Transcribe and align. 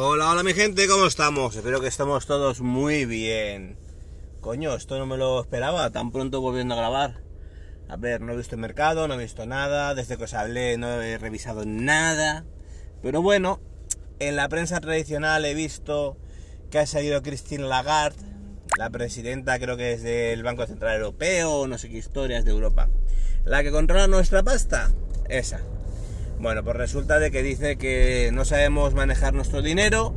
Hola, 0.00 0.30
hola 0.30 0.44
mi 0.44 0.54
gente, 0.54 0.86
¿cómo 0.86 1.06
estamos? 1.06 1.56
Espero 1.56 1.80
que 1.80 1.88
estemos 1.88 2.24
todos 2.24 2.60
muy 2.60 3.04
bien. 3.04 3.76
Coño, 4.40 4.76
esto 4.76 4.96
no 4.96 5.06
me 5.06 5.16
lo 5.16 5.40
esperaba, 5.40 5.90
tan 5.90 6.12
pronto 6.12 6.40
volviendo 6.40 6.74
a 6.74 6.76
grabar. 6.76 7.20
A 7.88 7.96
ver, 7.96 8.20
no 8.20 8.32
he 8.32 8.36
visto 8.36 8.54
el 8.54 8.60
mercado, 8.60 9.08
no 9.08 9.14
he 9.14 9.18
visto 9.18 9.44
nada, 9.44 9.96
desde 9.96 10.16
que 10.16 10.22
os 10.22 10.34
hablé 10.34 10.78
no 10.78 11.02
he 11.02 11.18
revisado 11.18 11.64
nada. 11.66 12.44
Pero 13.02 13.22
bueno, 13.22 13.58
en 14.20 14.36
la 14.36 14.48
prensa 14.48 14.80
tradicional 14.80 15.44
he 15.44 15.54
visto 15.54 16.16
que 16.70 16.78
ha 16.78 16.86
salido 16.86 17.20
Christine 17.20 17.64
Lagarde, 17.64 18.22
la 18.78 18.90
presidenta 18.90 19.58
creo 19.58 19.76
que 19.76 19.94
es 19.94 20.04
del 20.04 20.44
Banco 20.44 20.64
Central 20.68 20.98
Europeo, 20.98 21.66
no 21.66 21.76
sé 21.76 21.88
qué 21.88 21.98
historias 21.98 22.44
de 22.44 22.52
Europa. 22.52 22.88
La 23.44 23.64
que 23.64 23.72
controla 23.72 24.06
nuestra 24.06 24.44
pasta, 24.44 24.92
esa. 25.28 25.60
Bueno, 26.40 26.62
pues 26.62 26.76
resulta 26.76 27.18
de 27.18 27.32
que 27.32 27.42
dice 27.42 27.76
que 27.76 28.30
no 28.32 28.44
sabemos 28.44 28.94
manejar 28.94 29.34
nuestro 29.34 29.60
dinero 29.60 30.14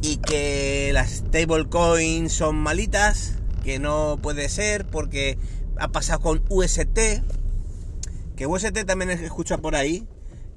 y 0.00 0.18
que 0.18 0.90
las 0.92 1.10
stablecoins 1.10 2.32
son 2.32 2.54
malitas, 2.54 3.34
que 3.64 3.80
no 3.80 4.20
puede 4.22 4.48
ser 4.48 4.86
porque 4.86 5.38
ha 5.76 5.88
pasado 5.88 6.20
con 6.20 6.44
UST, 6.48 6.98
que 8.36 8.46
UST 8.46 8.84
también 8.86 9.10
escucha 9.10 9.58
por 9.58 9.74
ahí. 9.74 10.06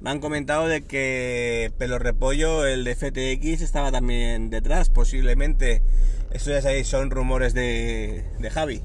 Me 0.00 0.10
han 0.10 0.20
comentado 0.20 0.68
de 0.68 0.82
que 0.82 1.72
Pelo 1.76 1.98
Repollo, 1.98 2.66
el 2.66 2.84
de 2.84 2.94
FTX, 2.94 3.62
estaba 3.62 3.90
también 3.90 4.48
detrás, 4.48 4.90
posiblemente. 4.90 5.82
Esto 6.30 6.50
ya 6.50 6.62
sabéis, 6.62 6.86
son 6.86 7.10
rumores 7.10 7.52
de, 7.52 8.24
de 8.38 8.50
Javi. 8.50 8.80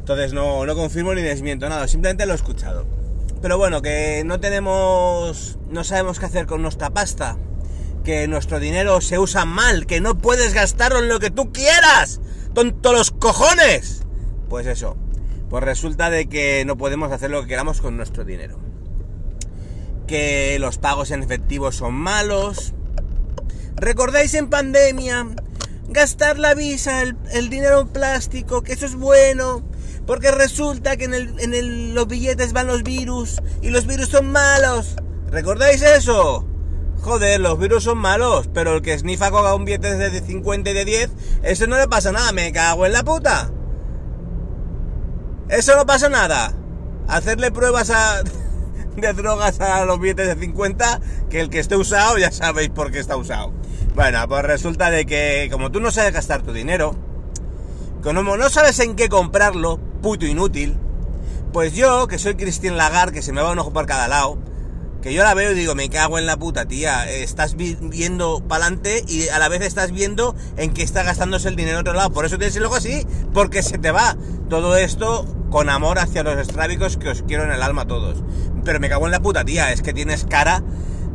Entonces 0.00 0.32
no, 0.32 0.66
no 0.66 0.74
confirmo 0.74 1.14
ni 1.14 1.22
desmiento 1.22 1.68
nada, 1.68 1.86
simplemente 1.86 2.26
lo 2.26 2.32
he 2.32 2.36
escuchado. 2.36 3.03
Pero 3.44 3.58
bueno, 3.58 3.82
que 3.82 4.22
no 4.24 4.40
tenemos, 4.40 5.58
no 5.68 5.84
sabemos 5.84 6.18
qué 6.18 6.24
hacer 6.24 6.46
con 6.46 6.62
nuestra 6.62 6.88
pasta, 6.88 7.36
que 8.02 8.26
nuestro 8.26 8.58
dinero 8.58 9.02
se 9.02 9.18
usa 9.18 9.44
mal, 9.44 9.84
que 9.84 10.00
no 10.00 10.16
puedes 10.16 10.54
gastarlo 10.54 11.00
en 11.00 11.10
lo 11.10 11.20
que 11.20 11.30
tú 11.30 11.52
quieras, 11.52 12.22
tonto 12.54 12.94
los 12.94 13.10
cojones. 13.10 14.02
Pues 14.48 14.66
eso, 14.66 14.96
pues 15.50 15.62
resulta 15.62 16.08
de 16.08 16.26
que 16.26 16.64
no 16.64 16.78
podemos 16.78 17.12
hacer 17.12 17.30
lo 17.30 17.42
que 17.42 17.48
queramos 17.48 17.82
con 17.82 17.98
nuestro 17.98 18.24
dinero. 18.24 18.58
Que 20.06 20.56
los 20.58 20.78
pagos 20.78 21.10
en 21.10 21.22
efectivo 21.22 21.70
son 21.70 21.92
malos. 21.92 22.72
¿Recordáis 23.76 24.32
en 24.32 24.48
pandemia? 24.48 25.26
Gastar 25.90 26.38
la 26.38 26.54
visa, 26.54 27.02
el, 27.02 27.18
el 27.30 27.50
dinero 27.50 27.82
en 27.82 27.88
plástico, 27.88 28.62
que 28.62 28.72
eso 28.72 28.86
es 28.86 28.94
bueno 28.94 29.62
porque 30.06 30.30
resulta 30.30 30.96
que 30.96 31.04
en, 31.04 31.94
los 31.94 32.06
billetes 32.06 32.52
van 32.52 32.66
los 32.66 32.82
virus 32.82 33.40
y 33.62 33.70
los 33.70 33.86
virus 33.86 34.08
son 34.08 34.30
malos. 34.30 34.96
¿Recordáis 35.30 35.82
eso? 35.82 36.46
Joder, 37.00 37.40
los 37.40 37.58
virus 37.58 37.84
son 37.84 37.98
malos, 37.98 38.48
pero 38.52 38.76
el 38.76 38.82
que 38.82 38.98
snifa 38.98 39.30
coga 39.30 39.54
un 39.54 39.64
billete 39.64 39.96
de 39.96 40.20
50 40.20 40.70
y 40.70 40.74
de 40.74 40.84
10, 40.84 41.10
eso 41.42 41.66
no 41.66 41.76
le 41.76 41.88
pasa 41.88 42.12
nada, 42.12 42.32
me 42.32 42.52
cago 42.52 42.86
en 42.86 42.92
la 42.92 43.04
puta. 43.04 43.50
Eso 45.48 45.76
no 45.76 45.84
pasa 45.84 46.08
nada. 46.08 46.54
Hacerle 47.08 47.50
pruebas 47.50 47.92
de 48.96 49.12
drogas 49.12 49.60
a 49.60 49.84
los 49.84 50.00
billetes 50.00 50.28
de 50.28 50.36
50, 50.36 51.00
que 51.28 51.40
el 51.40 51.50
que 51.50 51.58
esté 51.58 51.76
usado 51.76 52.16
ya 52.18 52.30
sabéis 52.30 52.70
por 52.70 52.90
qué 52.90 53.00
está 53.00 53.16
usado. 53.16 53.52
Bueno, 53.94 54.26
pues 54.26 54.42
resulta 54.42 54.90
de 54.90 55.04
que 55.06 55.48
como 55.52 55.70
tú 55.70 55.80
no 55.80 55.90
sabes 55.90 56.12
gastar 56.12 56.42
tu 56.42 56.52
dinero, 56.52 56.96
como 58.02 58.36
no 58.36 58.48
sabes 58.50 58.78
en 58.80 58.96
qué 58.96 59.08
comprarlo, 59.08 59.78
puto 60.04 60.26
inútil, 60.26 60.76
pues 61.50 61.72
yo, 61.72 62.08
que 62.08 62.18
soy 62.18 62.34
Christine 62.34 62.76
Lagarde, 62.76 63.14
que 63.14 63.22
se 63.22 63.32
me 63.32 63.40
va 63.40 63.52
un 63.52 63.58
ojo 63.58 63.72
por 63.72 63.86
cada 63.86 64.06
lado, 64.06 64.36
que 65.00 65.14
yo 65.14 65.22
la 65.22 65.32
veo 65.32 65.52
y 65.52 65.54
digo, 65.54 65.74
me 65.74 65.88
cago 65.88 66.18
en 66.18 66.26
la 66.26 66.36
puta, 66.36 66.66
tía, 66.66 67.10
estás 67.10 67.56
viendo 67.56 68.42
para 68.46 68.66
adelante 68.66 69.02
y 69.08 69.28
a 69.28 69.38
la 69.38 69.48
vez 69.48 69.62
estás 69.62 69.92
viendo 69.92 70.36
en 70.58 70.74
qué 70.74 70.82
está 70.82 71.04
gastándose 71.04 71.48
el 71.48 71.56
dinero 71.56 71.78
en 71.78 71.80
otro 71.80 71.94
lado. 71.94 72.10
Por 72.10 72.26
eso 72.26 72.36
tienes 72.36 72.54
el 72.56 72.66
ojo 72.66 72.74
así, 72.74 73.06
porque 73.32 73.62
se 73.62 73.78
te 73.78 73.92
va. 73.92 74.14
Todo 74.50 74.76
esto 74.76 75.24
con 75.48 75.70
amor 75.70 75.98
hacia 75.98 76.22
los 76.22 76.36
estrábicos 76.38 76.98
que 76.98 77.08
os 77.08 77.22
quiero 77.22 77.44
en 77.44 77.52
el 77.52 77.62
alma 77.62 77.82
a 77.82 77.86
todos. 77.86 78.22
Pero 78.62 78.80
me 78.80 78.90
cago 78.90 79.06
en 79.06 79.12
la 79.12 79.20
puta, 79.20 79.42
tía, 79.42 79.72
es 79.72 79.80
que 79.80 79.94
tienes 79.94 80.26
cara 80.26 80.62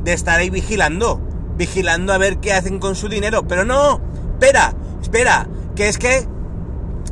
de 0.03 0.13
estar 0.13 0.39
ahí 0.39 0.49
vigilando, 0.49 1.21
vigilando 1.57 2.11
a 2.11 2.17
ver 2.17 2.39
qué 2.39 2.53
hacen 2.53 2.79
con 2.79 2.95
su 2.95 3.07
dinero. 3.07 3.47
Pero 3.47 3.65
no, 3.65 4.01
espera, 4.33 4.73
espera, 4.99 5.47
que 5.75 5.89
es 5.89 5.99
que 5.99 6.27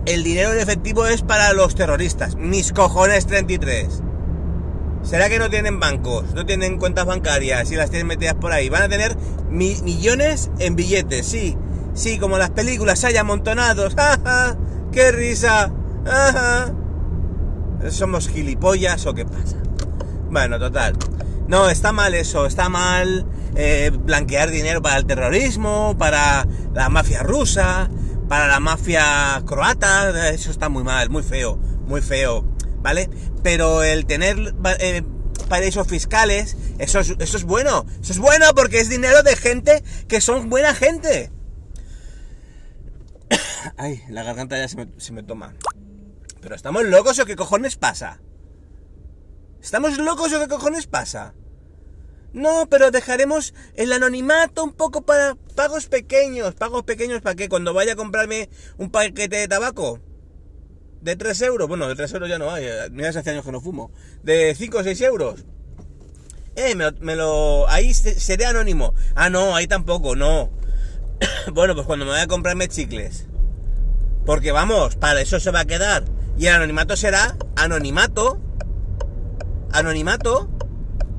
el 0.07 0.23
dinero 0.23 0.53
en 0.53 0.59
efectivo 0.59 1.05
es 1.05 1.21
para 1.21 1.51
los 1.51 1.75
terroristas. 1.75 2.35
Mis 2.37 2.71
cojones 2.71 3.27
33. 3.27 4.01
¿Será 5.03 5.27
que 5.27 5.37
no 5.37 5.49
tienen 5.49 5.81
bancos? 5.81 6.33
¿No 6.33 6.45
tienen 6.45 6.79
cuentas 6.79 7.05
bancarias 7.05 7.69
y 7.71 7.75
las 7.75 7.89
tienen 7.89 8.07
metidas 8.07 8.35
por 8.35 8.53
ahí? 8.53 8.69
Van 8.69 8.83
a 8.83 8.89
tener 8.89 9.17
millones 9.49 10.49
en 10.59 10.77
billetes, 10.77 11.25
sí. 11.27 11.57
Sí, 11.93 12.19
como 12.19 12.37
las 12.37 12.51
películas, 12.51 13.03
hay 13.03 13.17
amontonados. 13.17 13.95
¡Ja, 13.97 14.55
qué 14.93 15.11
risa! 15.11 15.73
¡Ja, 16.05 16.71
somos 17.89 18.29
gilipollas 18.29 19.05
o 19.07 19.13
qué 19.13 19.25
pasa? 19.25 19.57
Bueno, 20.29 20.57
total. 20.57 20.95
No, 21.49 21.69
está 21.69 21.91
mal 21.91 22.13
eso, 22.13 22.45
está 22.45 22.69
mal 22.69 23.25
eh, 23.55 23.91
blanquear 23.93 24.51
dinero 24.51 24.81
para 24.81 24.97
el 24.97 25.05
terrorismo, 25.05 25.97
para 25.97 26.47
la 26.73 26.87
mafia 26.87 27.23
rusa, 27.23 27.89
para 28.27 28.47
la 28.47 28.59
mafia 28.59 29.41
croata, 29.45 30.29
eso 30.29 30.51
está 30.51 30.69
muy 30.69 30.83
mal, 30.83 31.09
muy 31.09 31.23
feo, 31.23 31.55
muy 31.55 32.01
feo, 32.01 32.43
¿vale? 32.81 33.09
Pero 33.43 33.83
el 33.83 34.05
tener 34.05 34.53
eh, 34.79 35.03
paraísos 35.47 35.87
fiscales, 35.87 36.57
eso 36.77 36.99
es, 36.99 37.15
eso 37.19 37.37
es 37.37 37.43
bueno, 37.43 37.85
eso 38.01 38.13
es 38.13 38.19
bueno 38.19 38.45
porque 38.55 38.79
es 38.79 38.89
dinero 38.89 39.23
de 39.23 39.35
gente 39.35 39.83
que 40.07 40.21
son 40.21 40.49
buena 40.49 40.73
gente. 40.73 41.31
Ay, 43.77 44.03
la 44.09 44.23
garganta 44.23 44.57
ya 44.57 44.67
se 44.67 44.77
me, 44.77 44.87
se 44.97 45.13
me 45.13 45.23
toma. 45.23 45.55
Pero 46.41 46.55
estamos 46.55 46.85
locos 46.85 47.19
o 47.19 47.25
qué 47.25 47.35
cojones 47.35 47.75
pasa? 47.75 48.19
¿Estamos 49.61 49.97
locos 49.97 50.33
o 50.33 50.39
qué 50.39 50.47
cojones 50.47 50.87
pasa? 50.87 51.33
No, 52.33 52.67
pero 52.69 52.91
dejaremos 52.91 53.53
el 53.75 53.93
anonimato 53.93 54.63
un 54.63 54.73
poco 54.73 55.01
para 55.01 55.35
pagos 55.55 55.87
pequeños. 55.87 56.55
¿Pagos 56.55 56.83
pequeños 56.83 57.21
para 57.21 57.35
qué? 57.35 57.49
Cuando 57.49 57.73
vaya 57.73 57.93
a 57.93 57.95
comprarme 57.95 58.49
un 58.77 58.91
paquete 58.91 59.37
de 59.37 59.47
tabaco. 59.47 59.99
De 61.01 61.15
3 61.15 61.41
euros. 61.43 61.67
Bueno, 61.67 61.87
de 61.87 61.95
3 61.95 62.13
euros 62.13 62.29
ya 62.29 62.37
no 62.37 62.51
hay. 62.51 62.67
Mira, 62.91 63.09
hace 63.09 63.29
años 63.29 63.45
que 63.45 63.51
no 63.51 63.61
fumo. 63.61 63.91
De 64.23 64.53
5 64.55 64.77
o 64.77 64.83
6 64.83 65.01
euros. 65.01 65.45
Eh, 66.55 66.75
me, 66.75 67.15
lo... 67.15 67.69
Ahí 67.69 67.93
seré 67.93 68.45
anónimo. 68.45 68.93
Ah, 69.15 69.29
no, 69.29 69.55
ahí 69.55 69.67
tampoco, 69.67 70.15
no. 70.15 70.49
bueno, 71.53 71.75
pues 71.75 71.87
cuando 71.87 72.05
me 72.05 72.11
vaya 72.11 72.23
a 72.23 72.27
comprarme 72.27 72.67
chicles. 72.67 73.25
Porque 74.25 74.51
vamos, 74.51 74.95
para 74.97 75.21
eso 75.21 75.39
se 75.39 75.51
va 75.51 75.61
a 75.61 75.65
quedar. 75.65 76.03
Y 76.37 76.47
el 76.47 76.55
anonimato 76.55 76.97
será 76.97 77.37
anonimato. 77.55 78.39
Anonimato 79.71 80.49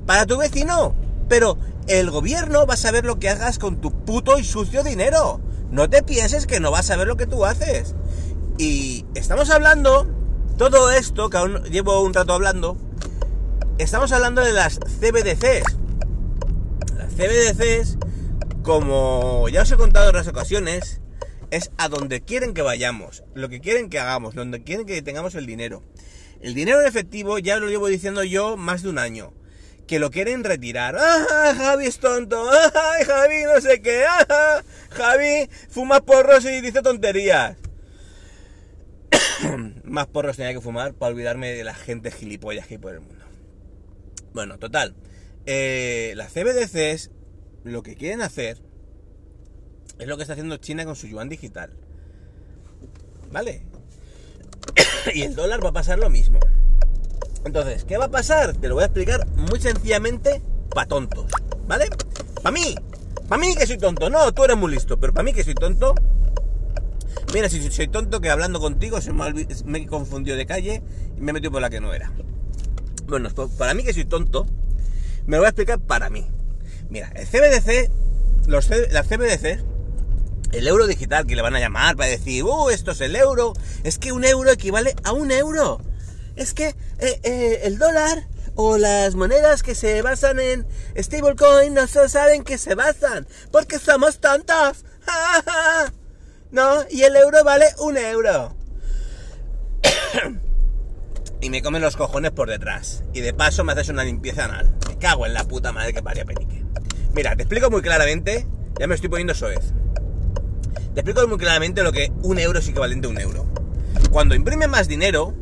para 0.08 0.24
tu 0.24 0.38
vecino. 0.38 0.94
Pero 1.28 1.58
el 1.86 2.10
gobierno 2.10 2.66
va 2.66 2.74
a 2.74 2.78
saber 2.78 3.04
lo 3.04 3.18
que 3.18 3.28
hagas 3.28 3.58
con 3.58 3.78
tu 3.78 3.92
puto 4.06 4.38
y 4.38 4.44
sucio 4.44 4.82
dinero. 4.82 5.38
No 5.70 5.90
te 5.90 6.02
pienses 6.02 6.46
que 6.46 6.60
no 6.60 6.72
va 6.72 6.78
a 6.78 6.82
saber 6.82 7.06
lo 7.06 7.18
que 7.18 7.26
tú 7.26 7.44
haces. 7.44 7.94
Y 8.56 9.04
estamos 9.14 9.50
hablando, 9.50 10.08
todo 10.56 10.90
esto, 10.90 11.28
que 11.28 11.36
aún 11.36 11.62
llevo 11.64 12.00
un 12.00 12.14
rato 12.14 12.32
hablando, 12.32 12.78
estamos 13.76 14.10
hablando 14.10 14.42
de 14.42 14.54
las 14.54 14.78
CBDCs. 14.78 15.76
Las 16.96 17.12
CBDCs, 17.12 17.98
como 18.62 19.50
ya 19.50 19.60
os 19.60 19.70
he 19.70 19.76
contado 19.76 20.06
en 20.06 20.16
otras 20.16 20.28
ocasiones, 20.28 21.02
es 21.50 21.70
a 21.76 21.90
donde 21.90 22.22
quieren 22.22 22.54
que 22.54 22.62
vayamos, 22.62 23.24
lo 23.34 23.50
que 23.50 23.60
quieren 23.60 23.90
que 23.90 23.98
hagamos, 23.98 24.34
donde 24.34 24.64
quieren 24.64 24.86
que 24.86 25.02
tengamos 25.02 25.34
el 25.34 25.44
dinero. 25.44 25.82
El 26.40 26.54
dinero 26.54 26.80
en 26.80 26.86
efectivo 26.86 27.38
ya 27.38 27.58
lo 27.58 27.68
llevo 27.68 27.88
diciendo 27.88 28.24
yo 28.24 28.56
más 28.56 28.82
de 28.82 28.88
un 28.88 28.98
año 28.98 29.34
que 29.88 29.98
lo 29.98 30.10
quieren 30.12 30.44
retirar. 30.44 30.96
¡Ah, 30.96 31.54
Javi 31.56 31.86
es 31.86 31.98
tonto! 31.98 32.48
¡Ay, 32.48 33.04
Javi 33.04 33.42
no 33.42 33.60
sé 33.60 33.80
qué! 33.82 34.04
¡Ah, 34.06 34.62
Javi 34.90 35.48
fuma 35.70 36.00
porros 36.00 36.44
y 36.44 36.60
dice 36.60 36.82
tonterías! 36.82 37.56
Más 39.84 40.06
porros 40.06 40.36
tenía 40.36 40.52
que 40.52 40.60
fumar 40.60 40.94
para 40.94 41.12
olvidarme 41.12 41.52
de 41.52 41.64
la 41.64 41.74
gente 41.74 42.10
gilipollas 42.10 42.66
que 42.66 42.74
hay 42.74 42.78
por 42.78 42.94
el 42.94 43.00
mundo. 43.00 43.24
Bueno, 44.34 44.58
total. 44.58 44.94
Eh, 45.46 46.12
las 46.16 46.32
CBDCs 46.32 47.10
lo 47.64 47.82
que 47.82 47.96
quieren 47.96 48.20
hacer 48.20 48.58
es 49.98 50.06
lo 50.06 50.16
que 50.16 50.22
está 50.22 50.34
haciendo 50.34 50.58
China 50.58 50.84
con 50.84 50.96
su 50.96 51.06
yuan 51.06 51.30
digital. 51.30 51.72
¿Vale? 53.32 53.62
y 55.14 55.22
el 55.22 55.34
dólar 55.34 55.64
va 55.64 55.70
a 55.70 55.72
pasar 55.72 55.98
lo 55.98 56.10
mismo. 56.10 56.38
Entonces, 57.48 57.84
¿qué 57.84 57.96
va 57.96 58.04
a 58.04 58.10
pasar? 58.10 58.54
Te 58.58 58.68
lo 58.68 58.74
voy 58.74 58.82
a 58.82 58.86
explicar 58.88 59.26
muy 59.28 59.58
sencillamente 59.58 60.42
para 60.68 60.86
tontos. 60.86 61.24
¿Vale? 61.66 61.88
Para 62.42 62.52
mí. 62.52 62.74
Para 63.26 63.40
mí 63.40 63.56
que 63.56 63.66
soy 63.66 63.78
tonto. 63.78 64.10
No, 64.10 64.34
tú 64.34 64.44
eres 64.44 64.58
muy 64.58 64.70
listo. 64.70 65.00
Pero 65.00 65.14
para 65.14 65.24
mí 65.24 65.32
que 65.32 65.42
soy 65.42 65.54
tonto. 65.54 65.94
Mira, 67.32 67.48
si 67.48 67.70
soy 67.70 67.88
tonto 67.88 68.20
que 68.20 68.28
hablando 68.28 68.60
contigo 68.60 69.00
se 69.00 69.14
me, 69.14 69.32
me 69.64 69.78
he 69.78 69.86
confundido 69.86 70.36
de 70.36 70.44
calle 70.44 70.82
y 71.16 71.20
me 71.22 71.30
he 71.30 71.32
metido 71.32 71.50
por 71.50 71.62
la 71.62 71.70
que 71.70 71.80
no 71.80 71.94
era. 71.94 72.12
Bueno, 73.06 73.30
pues 73.34 73.50
para 73.52 73.72
mí 73.72 73.82
que 73.82 73.94
soy 73.94 74.04
tonto, 74.04 74.46
me 75.24 75.36
lo 75.36 75.40
voy 75.40 75.46
a 75.46 75.48
explicar 75.48 75.80
para 75.80 76.10
mí. 76.10 76.26
Mira, 76.90 77.10
el 77.14 77.26
CBDC, 77.26 77.90
los, 78.46 78.68
las 78.90 79.06
CBDC, 79.06 79.64
el 80.52 80.68
euro 80.68 80.86
digital 80.86 81.26
que 81.26 81.34
le 81.34 81.40
van 81.40 81.56
a 81.56 81.60
llamar 81.60 81.96
para 81.96 82.10
decir, 82.10 82.44
uh, 82.44 82.68
esto 82.68 82.90
es 82.90 83.00
el 83.00 83.16
euro, 83.16 83.54
es 83.84 83.98
que 83.98 84.12
un 84.12 84.24
euro 84.24 84.50
equivale 84.50 84.94
a 85.02 85.12
un 85.12 85.30
euro. 85.30 85.80
Es 86.38 86.54
que 86.54 86.68
eh, 87.00 87.20
eh, 87.24 87.60
el 87.64 87.78
dólar 87.78 88.28
o 88.54 88.78
las 88.78 89.16
monedas 89.16 89.64
que 89.64 89.74
se 89.74 90.02
basan 90.02 90.38
en 90.38 90.68
stablecoin 90.96 91.74
no 91.74 91.88
se 91.88 92.08
saben 92.08 92.44
que 92.44 92.58
se 92.58 92.76
basan, 92.76 93.26
porque 93.50 93.80
somos 93.80 94.20
tontos. 94.20 94.84
no, 96.52 96.84
y 96.90 97.02
el 97.02 97.16
euro 97.16 97.42
vale 97.42 97.66
un 97.80 97.96
euro. 97.96 98.56
y 101.40 101.50
me 101.50 101.60
comen 101.60 101.82
los 101.82 101.96
cojones 101.96 102.30
por 102.30 102.48
detrás. 102.48 103.02
Y 103.12 103.20
de 103.20 103.34
paso 103.34 103.64
me 103.64 103.72
haces 103.72 103.88
una 103.88 104.04
limpieza 104.04 104.44
anal. 104.44 104.72
Me 104.86 104.96
cago 104.96 105.26
en 105.26 105.34
la 105.34 105.42
puta 105.42 105.72
madre 105.72 105.92
que 105.92 106.04
paría 106.04 106.24
Penique. 106.24 106.64
Mira, 107.14 107.34
te 107.34 107.42
explico 107.42 107.68
muy 107.68 107.82
claramente, 107.82 108.46
ya 108.78 108.86
me 108.86 108.94
estoy 108.94 109.10
poniendo 109.10 109.34
soez. 109.34 109.72
Te 110.94 111.00
explico 111.00 111.26
muy 111.26 111.38
claramente 111.38 111.82
lo 111.82 111.90
que 111.90 112.12
un 112.22 112.38
euro 112.38 112.60
es 112.60 112.68
equivalente 112.68 113.08
a 113.08 113.10
un 113.10 113.20
euro. 113.20 113.44
Cuando 114.12 114.36
imprime 114.36 114.68
más 114.68 114.86
dinero, 114.86 115.34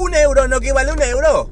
un 0.00 0.14
euro 0.14 0.48
no 0.48 0.56
equivale 0.56 0.90
a 0.90 0.94
un 0.94 1.02
euro. 1.02 1.50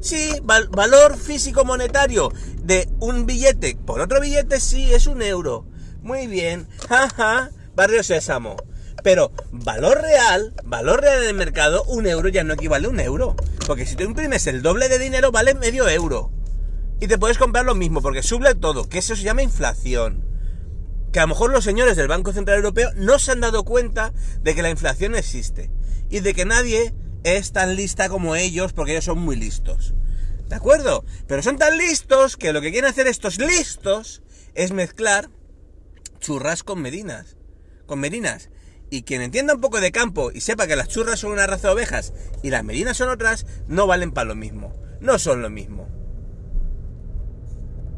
Sí, 0.00 0.32
valor 0.42 1.18
físico 1.18 1.64
monetario 1.66 2.32
de 2.62 2.88
un 3.00 3.26
billete 3.26 3.76
por 3.76 4.00
otro 4.00 4.20
billete 4.20 4.58
sí 4.58 4.92
es 4.92 5.06
un 5.06 5.20
euro. 5.20 5.66
Muy 6.02 6.26
bien, 6.26 6.66
jaja, 6.88 7.50
barrio 7.74 8.02
sésamo. 8.02 8.56
Pero 9.02 9.32
valor 9.50 10.00
real, 10.00 10.54
valor 10.64 11.02
real 11.02 11.20
del 11.20 11.34
mercado, 11.34 11.84
un 11.84 12.06
euro 12.06 12.28
ya 12.30 12.42
no 12.42 12.54
equivale 12.54 12.86
a 12.86 12.90
un 12.90 13.00
euro. 13.00 13.36
Porque 13.66 13.84
si 13.84 13.96
tú 13.96 14.04
imprimes 14.04 14.46
el 14.46 14.62
doble 14.62 14.88
de 14.88 14.98
dinero, 14.98 15.30
vale 15.30 15.54
medio 15.54 15.88
euro. 15.88 16.32
Y 17.00 17.06
te 17.06 17.18
puedes 17.18 17.38
comprar 17.38 17.64
lo 17.64 17.74
mismo, 17.74 18.00
porque 18.00 18.22
sube 18.22 18.54
todo, 18.54 18.88
que 18.88 18.98
eso 18.98 19.16
se 19.16 19.22
llama 19.22 19.42
inflación. 19.42 20.24
Que 21.12 21.18
a 21.18 21.22
lo 21.22 21.28
mejor 21.28 21.50
los 21.50 21.64
señores 21.64 21.96
del 21.96 22.08
Banco 22.08 22.32
Central 22.32 22.58
Europeo 22.58 22.90
no 22.94 23.18
se 23.18 23.32
han 23.32 23.40
dado 23.40 23.64
cuenta 23.64 24.12
de 24.42 24.54
que 24.54 24.62
la 24.62 24.70
inflación 24.70 25.14
existe. 25.14 25.70
Y 26.10 26.20
de 26.20 26.34
que 26.34 26.44
nadie 26.44 26.94
es 27.24 27.52
tan 27.52 27.76
lista 27.76 28.08
como 28.08 28.36
ellos, 28.36 28.72
porque 28.72 28.92
ellos 28.92 29.04
son 29.04 29.18
muy 29.18 29.36
listos. 29.36 29.94
¿De 30.48 30.56
acuerdo? 30.56 31.04
Pero 31.26 31.42
son 31.42 31.58
tan 31.58 31.78
listos 31.78 32.36
que 32.36 32.52
lo 32.52 32.60
que 32.60 32.72
quieren 32.72 32.90
hacer 32.90 33.06
estos 33.06 33.38
listos 33.38 34.22
es 34.54 34.72
mezclar 34.72 35.30
churras 36.18 36.62
con 36.62 36.82
medinas. 36.82 37.36
Con 37.86 38.00
merinas. 38.00 38.50
Y 38.90 39.02
quien 39.02 39.22
entienda 39.22 39.54
un 39.54 39.60
poco 39.60 39.80
de 39.80 39.92
campo 39.92 40.32
y 40.32 40.40
sepa 40.40 40.66
que 40.66 40.74
las 40.74 40.88
churras 40.88 41.20
son 41.20 41.30
una 41.32 41.46
raza 41.46 41.68
de 41.68 41.74
ovejas 41.74 42.12
y 42.42 42.50
las 42.50 42.64
merinas 42.64 42.96
son 42.96 43.08
otras, 43.08 43.46
no 43.68 43.86
valen 43.86 44.10
para 44.10 44.28
lo 44.28 44.34
mismo. 44.34 44.74
No 45.00 45.18
son 45.18 45.42
lo 45.42 45.50
mismo. 45.50 45.88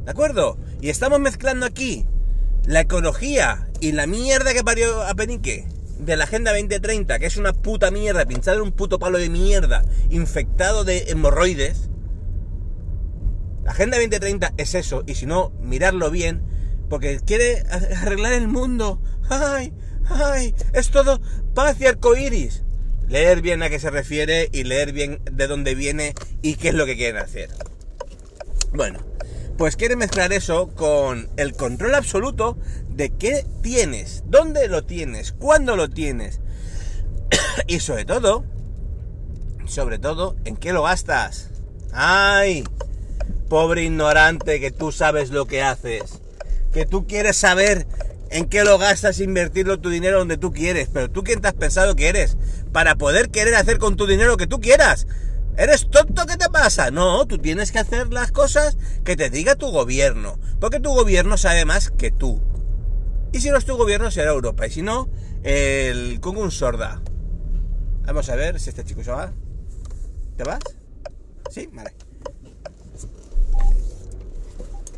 ¿De 0.04 0.10
acuerdo? 0.10 0.58
Y 0.80 0.90
estamos 0.90 1.20
mezclando 1.20 1.64
aquí 1.64 2.06
la 2.66 2.80
ecología 2.80 3.70
y 3.80 3.92
la 3.92 4.06
mierda 4.06 4.52
que 4.52 4.62
parió 4.62 5.02
a 5.02 5.14
Penique 5.14 5.66
de 6.04 6.16
la 6.16 6.24
Agenda 6.24 6.52
2030, 6.52 7.18
que 7.18 7.26
es 7.26 7.36
una 7.36 7.52
puta 7.52 7.90
mierda, 7.90 8.26
pinchado 8.26 8.58
en 8.58 8.64
un 8.64 8.72
puto 8.72 8.98
palo 8.98 9.18
de 9.18 9.28
mierda, 9.28 9.84
infectado 10.10 10.84
de 10.84 11.04
hemorroides. 11.08 11.90
La 13.64 13.70
Agenda 13.70 13.96
2030 13.98 14.54
es 14.56 14.74
eso, 14.74 15.04
y 15.06 15.14
si 15.14 15.26
no, 15.26 15.52
mirarlo 15.60 16.10
bien, 16.10 16.42
porque 16.88 17.20
quiere 17.24 17.62
arreglar 17.70 18.32
el 18.32 18.48
mundo. 18.48 19.00
¡Ay! 19.30 19.72
¡Ay! 20.06 20.54
Es 20.72 20.90
todo 20.90 21.20
paz 21.54 21.80
y 21.80 21.86
arcoiris. 21.86 22.64
Leer 23.08 23.40
bien 23.40 23.62
a 23.62 23.70
qué 23.70 23.78
se 23.78 23.90
refiere 23.90 24.48
y 24.52 24.64
leer 24.64 24.92
bien 24.92 25.20
de 25.30 25.46
dónde 25.46 25.74
viene 25.74 26.14
y 26.40 26.56
qué 26.56 26.68
es 26.68 26.74
lo 26.74 26.86
que 26.86 26.96
quieren 26.96 27.18
hacer. 27.18 27.50
Bueno, 28.72 29.00
pues 29.58 29.76
quiere 29.76 29.96
mezclar 29.96 30.32
eso 30.32 30.68
con 30.74 31.28
el 31.36 31.52
control 31.54 31.94
absoluto 31.94 32.58
de 32.94 33.10
qué 33.10 33.46
tienes, 33.62 34.22
dónde 34.26 34.68
lo 34.68 34.84
tienes, 34.84 35.32
cuándo 35.32 35.76
lo 35.76 35.88
tienes 35.88 36.40
y 37.66 37.80
sobre 37.80 38.04
todo, 38.04 38.44
sobre 39.66 39.98
todo, 39.98 40.36
en 40.44 40.56
qué 40.56 40.72
lo 40.72 40.82
gastas. 40.82 41.50
¡Ay! 41.92 42.64
Pobre 43.48 43.84
ignorante 43.84 44.60
que 44.60 44.70
tú 44.70 44.92
sabes 44.92 45.30
lo 45.30 45.46
que 45.46 45.62
haces, 45.62 46.20
que 46.72 46.86
tú 46.86 47.06
quieres 47.06 47.36
saber 47.36 47.86
en 48.30 48.46
qué 48.46 48.64
lo 48.64 48.78
gastas, 48.78 49.20
invertirlo 49.20 49.78
tu 49.78 49.90
dinero 49.90 50.18
donde 50.18 50.38
tú 50.38 50.52
quieres, 50.52 50.88
pero 50.92 51.10
tú 51.10 51.22
quién 51.22 51.40
te 51.40 51.48
has 51.48 51.54
pensado 51.54 51.94
que 51.94 52.08
eres 52.08 52.36
para 52.72 52.94
poder 52.94 53.30
querer 53.30 53.54
hacer 53.54 53.78
con 53.78 53.96
tu 53.96 54.06
dinero 54.06 54.30
lo 54.30 54.36
que 54.38 54.46
tú 54.46 54.60
quieras. 54.60 55.06
¿Eres 55.58 55.90
tonto? 55.90 56.24
¿Qué 56.24 56.38
te 56.38 56.48
pasa? 56.48 56.90
No, 56.90 57.26
tú 57.26 57.36
tienes 57.36 57.72
que 57.72 57.78
hacer 57.78 58.10
las 58.10 58.32
cosas 58.32 58.78
que 59.04 59.16
te 59.16 59.28
diga 59.28 59.54
tu 59.54 59.70
gobierno, 59.70 60.38
porque 60.60 60.80
tu 60.80 60.94
gobierno 60.94 61.36
sabe 61.36 61.66
más 61.66 61.90
que 61.90 62.10
tú. 62.10 62.40
Y 63.32 63.40
si 63.40 63.50
no 63.50 63.56
es 63.56 63.64
tu 63.64 63.76
gobierno, 63.76 64.10
será 64.10 64.30
Europa, 64.30 64.66
y 64.66 64.70
si 64.70 64.82
no, 64.82 65.08
el 65.42 66.20
un 66.22 66.50
Sorda. 66.50 67.02
Vamos 68.04 68.28
a 68.28 68.36
ver 68.36 68.60
si 68.60 68.68
este 68.68 68.84
chico 68.84 69.02
se 69.02 69.10
va. 69.10 69.32
¿Te 70.36 70.44
vas? 70.44 70.60
Sí, 71.50 71.68
vale. 71.72 71.92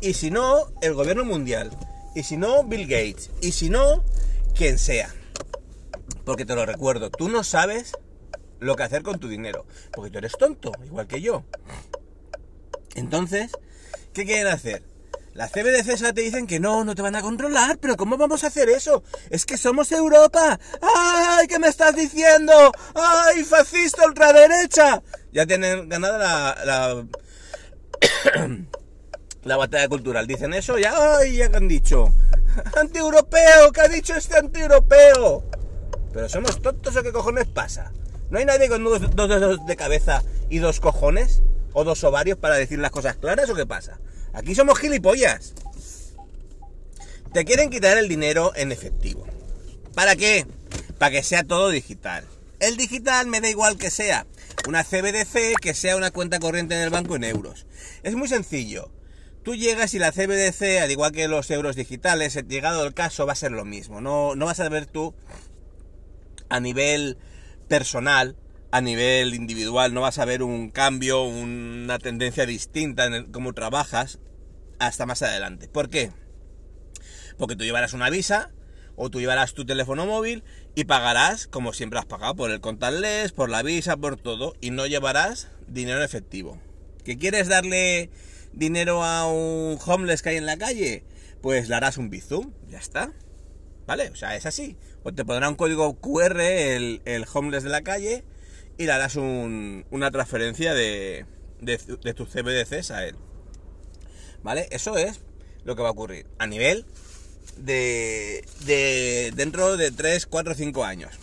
Y 0.01 0.13
si 0.13 0.31
no, 0.31 0.71
el 0.81 0.93
gobierno 0.93 1.23
mundial. 1.23 1.71
Y 2.13 2.23
si 2.23 2.37
no, 2.37 2.63
Bill 2.63 2.87
Gates. 2.87 3.31
Y 3.41 3.51
si 3.51 3.69
no, 3.69 4.03
quien 4.53 4.77
sea. 4.77 5.13
Porque 6.25 6.45
te 6.45 6.55
lo 6.55 6.65
recuerdo, 6.65 7.09
tú 7.09 7.29
no 7.29 7.43
sabes 7.43 7.93
lo 8.59 8.75
que 8.75 8.83
hacer 8.83 9.03
con 9.03 9.19
tu 9.19 9.27
dinero. 9.27 9.65
Porque 9.93 10.11
tú 10.11 10.17
eres 10.17 10.33
tonto, 10.37 10.71
igual 10.85 11.07
que 11.07 11.21
yo. 11.21 11.43
Entonces, 12.95 13.51
¿qué 14.13 14.25
quieren 14.25 14.47
hacer? 14.47 14.83
Las 15.35 15.51
CBDC 15.51 16.13
te 16.13 16.21
dicen 16.21 16.47
que 16.47 16.61
no, 16.61 16.85
no 16.85 16.95
te 16.95 17.01
van 17.01 17.17
a 17.17 17.21
controlar, 17.21 17.77
pero 17.77 17.97
¿cómo 17.97 18.15
vamos 18.15 18.45
a 18.45 18.47
hacer 18.47 18.69
eso? 18.69 19.03
Es 19.29 19.45
que 19.45 19.57
somos 19.57 19.91
Europa. 19.91 20.57
¡Ay, 20.81 21.45
qué 21.47 21.59
me 21.59 21.67
estás 21.67 21.93
diciendo! 21.93 22.53
¡Ay, 22.93 23.43
fascista 23.43 24.05
ultraderecha! 24.07 25.03
Ya 25.33 25.45
tienen 25.45 25.89
ganada 25.89 26.17
la, 26.17 26.65
la, 26.65 27.05
la 29.43 29.57
batalla 29.57 29.89
cultural. 29.89 30.25
Dicen 30.25 30.53
eso, 30.53 30.79
ya, 30.79 30.93
¡ay, 31.17 31.35
ya 31.35 31.49
que 31.49 31.57
han 31.57 31.67
dicho! 31.67 32.15
¡Antieuropeo! 32.79 33.73
¿Qué 33.73 33.81
ha 33.81 33.89
dicho 33.89 34.15
este 34.15 34.37
antieuropeo? 34.37 35.43
Pero 36.13 36.29
somos 36.29 36.61
tontos 36.61 36.95
o 36.95 37.03
qué 37.03 37.11
cojones 37.11 37.47
pasa. 37.47 37.91
¿No 38.29 38.39
hay 38.39 38.45
nadie 38.45 38.69
con 38.69 38.85
dos, 38.85 39.01
dedos 39.01 39.65
de 39.65 39.75
cabeza 39.75 40.23
y 40.49 40.59
dos 40.59 40.79
cojones? 40.79 41.43
¿O 41.73 41.83
dos 41.83 42.05
ovarios 42.05 42.37
para 42.37 42.55
decir 42.55 42.79
las 42.79 42.91
cosas 42.91 43.17
claras 43.17 43.49
o 43.49 43.55
qué 43.55 43.65
pasa? 43.65 43.99
Aquí 44.35 44.53
somos 44.53 44.77
gilipollas. 44.77 45.53
Te 47.33 47.45
quieren 47.45 47.69
quitar 47.69 47.97
el 47.97 48.09
dinero 48.09 48.51
en 48.55 48.71
efectivo. 48.71 49.25
¿Para 49.93 50.15
qué? 50.15 50.45
Para 50.99 51.11
que 51.11 51.23
sea 51.23 51.43
todo 51.43 51.69
digital. 51.69 52.25
El 52.59 52.77
digital 52.77 53.27
me 53.27 53.41
da 53.41 53.49
igual 53.49 53.77
que 53.77 53.89
sea 53.89 54.27
una 54.67 54.83
CBDC 54.83 55.59
que 55.61 55.73
sea 55.73 55.95
una 55.95 56.11
cuenta 56.11 56.39
corriente 56.39 56.75
en 56.75 56.81
el 56.81 56.89
banco 56.89 57.15
en 57.15 57.23
euros. 57.23 57.65
Es 58.03 58.15
muy 58.15 58.27
sencillo. 58.27 58.89
Tú 59.43 59.55
llegas 59.55 59.93
y 59.93 59.99
la 59.99 60.11
CBDC, 60.11 60.81
al 60.81 60.91
igual 60.91 61.11
que 61.11 61.27
los 61.27 61.49
euros 61.51 61.75
digitales, 61.75 62.35
llegado 62.47 62.85
el 62.85 62.93
caso, 62.93 63.25
va 63.25 63.33
a 63.33 63.35
ser 63.35 63.51
lo 63.51 63.63
mismo. 63.63 64.01
No, 64.01 64.35
no 64.35 64.47
vas 64.47 64.59
a 64.59 64.67
ver 64.69 64.85
tú 64.85 65.13
a 66.49 66.59
nivel 66.59 67.17
personal, 67.67 68.35
a 68.75 68.81
nivel 68.81 69.33
individual, 69.35 69.93
no 69.93 70.01
vas 70.01 70.19
a 70.19 70.25
ver 70.25 70.43
un 70.43 70.69
cambio, 70.69 71.23
una 71.23 71.97
tendencia 71.97 72.45
distinta 72.45 73.05
en 73.05 73.31
cómo 73.31 73.53
trabajas 73.53 74.19
hasta 74.79 75.05
más 75.05 75.21
adelante. 75.21 75.69
¿Por 75.69 75.89
qué? 75.89 76.11
Porque 77.37 77.55
tú 77.55 77.63
llevarás 77.63 77.93
una 77.93 78.09
visa 78.09 78.51
o 78.97 79.09
tú 79.09 79.21
llevarás 79.21 79.53
tu 79.53 79.65
teléfono 79.65 80.05
móvil 80.05 80.43
y 80.75 80.83
pagarás 80.83 81.47
como 81.47 81.71
siempre 81.71 81.99
has 81.99 82.05
pagado 82.05 82.35
por 82.35 82.51
el 82.51 82.59
contactless, 82.59 83.31
por 83.31 83.49
la 83.49 83.63
visa, 83.63 83.95
por 83.95 84.17
todo 84.17 84.57
y 84.59 84.71
no 84.71 84.85
llevarás 84.87 85.47
dinero 85.69 86.03
efectivo. 86.03 86.59
¿Que 87.05 87.17
quieres 87.17 87.47
darle 87.47 88.09
dinero 88.51 89.05
a 89.05 89.25
un 89.25 89.79
homeless 89.85 90.21
que 90.21 90.31
hay 90.31 90.35
en 90.35 90.45
la 90.45 90.57
calle? 90.57 91.05
Pues 91.41 91.69
le 91.69 91.75
harás 91.75 91.97
un 91.97 92.09
bizum, 92.09 92.51
ya 92.67 92.79
está. 92.79 93.13
¿Vale? 93.87 94.09
O 94.09 94.15
sea, 94.15 94.35
es 94.35 94.45
así. 94.45 94.75
O 95.03 95.13
te 95.13 95.23
pondrá 95.23 95.47
un 95.47 95.55
código 95.55 95.93
QR 96.01 96.41
el, 96.41 97.01
el 97.05 97.25
homeless 97.33 97.63
de 97.63 97.69
la 97.69 97.81
calle 97.81 98.25
y 98.77 98.85
le 98.85 98.91
harás 98.91 99.15
una 99.15 100.11
transferencia 100.11 100.73
de, 100.73 101.25
de, 101.61 101.77
de 101.77 102.13
tus 102.13 102.29
CBDCs 102.29 102.91
a 102.91 103.05
él. 103.05 103.15
¿Vale? 104.43 104.67
Eso 104.71 104.97
es 104.97 105.21
lo 105.63 105.75
que 105.75 105.81
va 105.81 105.89
a 105.89 105.91
ocurrir 105.91 106.27
a 106.37 106.45
nivel 106.45 106.85
de, 107.57 108.45
de 108.65 109.31
dentro 109.35 109.77
de 109.77 109.91
3, 109.91 110.25
4, 110.25 110.53
5 110.53 110.83
años. 110.83 111.15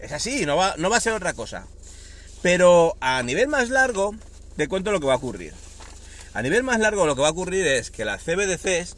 Es 0.00 0.12
así, 0.12 0.46
no 0.46 0.56
va, 0.56 0.74
no 0.78 0.90
va 0.90 0.96
a 0.96 1.00
ser 1.00 1.12
otra 1.12 1.34
cosa. 1.34 1.66
Pero 2.42 2.96
a 3.00 3.22
nivel 3.22 3.48
más 3.48 3.70
largo, 3.70 4.14
te 4.56 4.68
cuento 4.68 4.92
lo 4.92 5.00
que 5.00 5.06
va 5.06 5.14
a 5.14 5.16
ocurrir. 5.16 5.52
A 6.34 6.42
nivel 6.42 6.62
más 6.62 6.78
largo 6.78 7.06
lo 7.06 7.16
que 7.16 7.22
va 7.22 7.28
a 7.28 7.32
ocurrir 7.32 7.66
es 7.66 7.90
que 7.90 8.04
las 8.04 8.22
CBDCs 8.22 8.96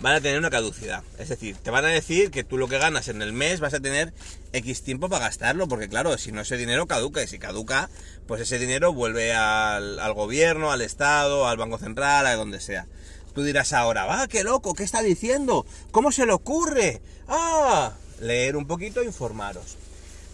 van 0.00 0.14
a 0.14 0.20
tener 0.20 0.38
una 0.38 0.50
caducidad. 0.50 1.02
Es 1.18 1.28
decir, 1.28 1.56
te 1.56 1.70
van 1.70 1.84
a 1.84 1.88
decir 1.88 2.30
que 2.30 2.44
tú 2.44 2.58
lo 2.58 2.68
que 2.68 2.78
ganas 2.78 3.08
en 3.08 3.22
el 3.22 3.32
mes 3.32 3.60
vas 3.60 3.74
a 3.74 3.80
tener 3.80 4.12
X 4.52 4.82
tiempo 4.82 5.08
para 5.08 5.26
gastarlo, 5.26 5.68
porque 5.68 5.88
claro, 5.88 6.16
si 6.18 6.32
no 6.32 6.42
ese 6.42 6.56
dinero 6.56 6.86
caduca, 6.86 7.22
y 7.22 7.26
si 7.26 7.38
caduca, 7.38 7.88
pues 8.26 8.40
ese 8.42 8.58
dinero 8.58 8.92
vuelve 8.92 9.32
al, 9.32 10.12
gobierno, 10.14 10.70
al 10.70 10.82
Estado, 10.82 11.48
al 11.48 11.56
Banco 11.56 11.78
Central, 11.78 12.26
a 12.26 12.36
donde 12.36 12.60
sea. 12.60 12.86
Tú 13.34 13.42
dirás 13.42 13.72
ahora, 13.72 14.04
va, 14.06 14.28
qué 14.28 14.44
loco, 14.44 14.74
¿qué 14.74 14.82
está 14.82 15.02
diciendo? 15.02 15.66
¿Cómo 15.90 16.10
se 16.12 16.26
le 16.26 16.32
ocurre? 16.32 17.00
Ah, 17.28 17.92
leer 18.20 18.56
un 18.56 18.66
poquito, 18.66 19.02
informaros. 19.02 19.76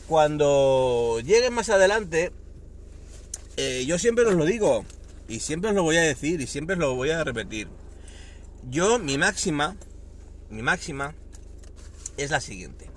Cuando 0.06 1.20
lleguen 1.24 1.54
más 1.54 1.68
adelante, 1.68 2.32
eh, 3.56 3.84
yo 3.86 3.98
siempre 3.98 4.24
os 4.24 4.34
lo 4.34 4.44
digo, 4.44 4.84
y 5.28 5.40
siempre 5.40 5.70
os 5.70 5.76
lo 5.76 5.82
voy 5.82 5.96
a 5.96 6.02
decir, 6.02 6.40
y 6.40 6.46
siempre 6.46 6.74
os 6.74 6.80
lo 6.80 6.94
voy 6.94 7.10
a 7.10 7.24
repetir. 7.24 7.68
Yo, 8.70 8.98
mi 8.98 9.18
máxima, 9.18 9.76
mi 10.50 10.62
máxima 10.62 11.14
es 12.16 12.30
la 12.30 12.40
siguiente. 12.40 12.90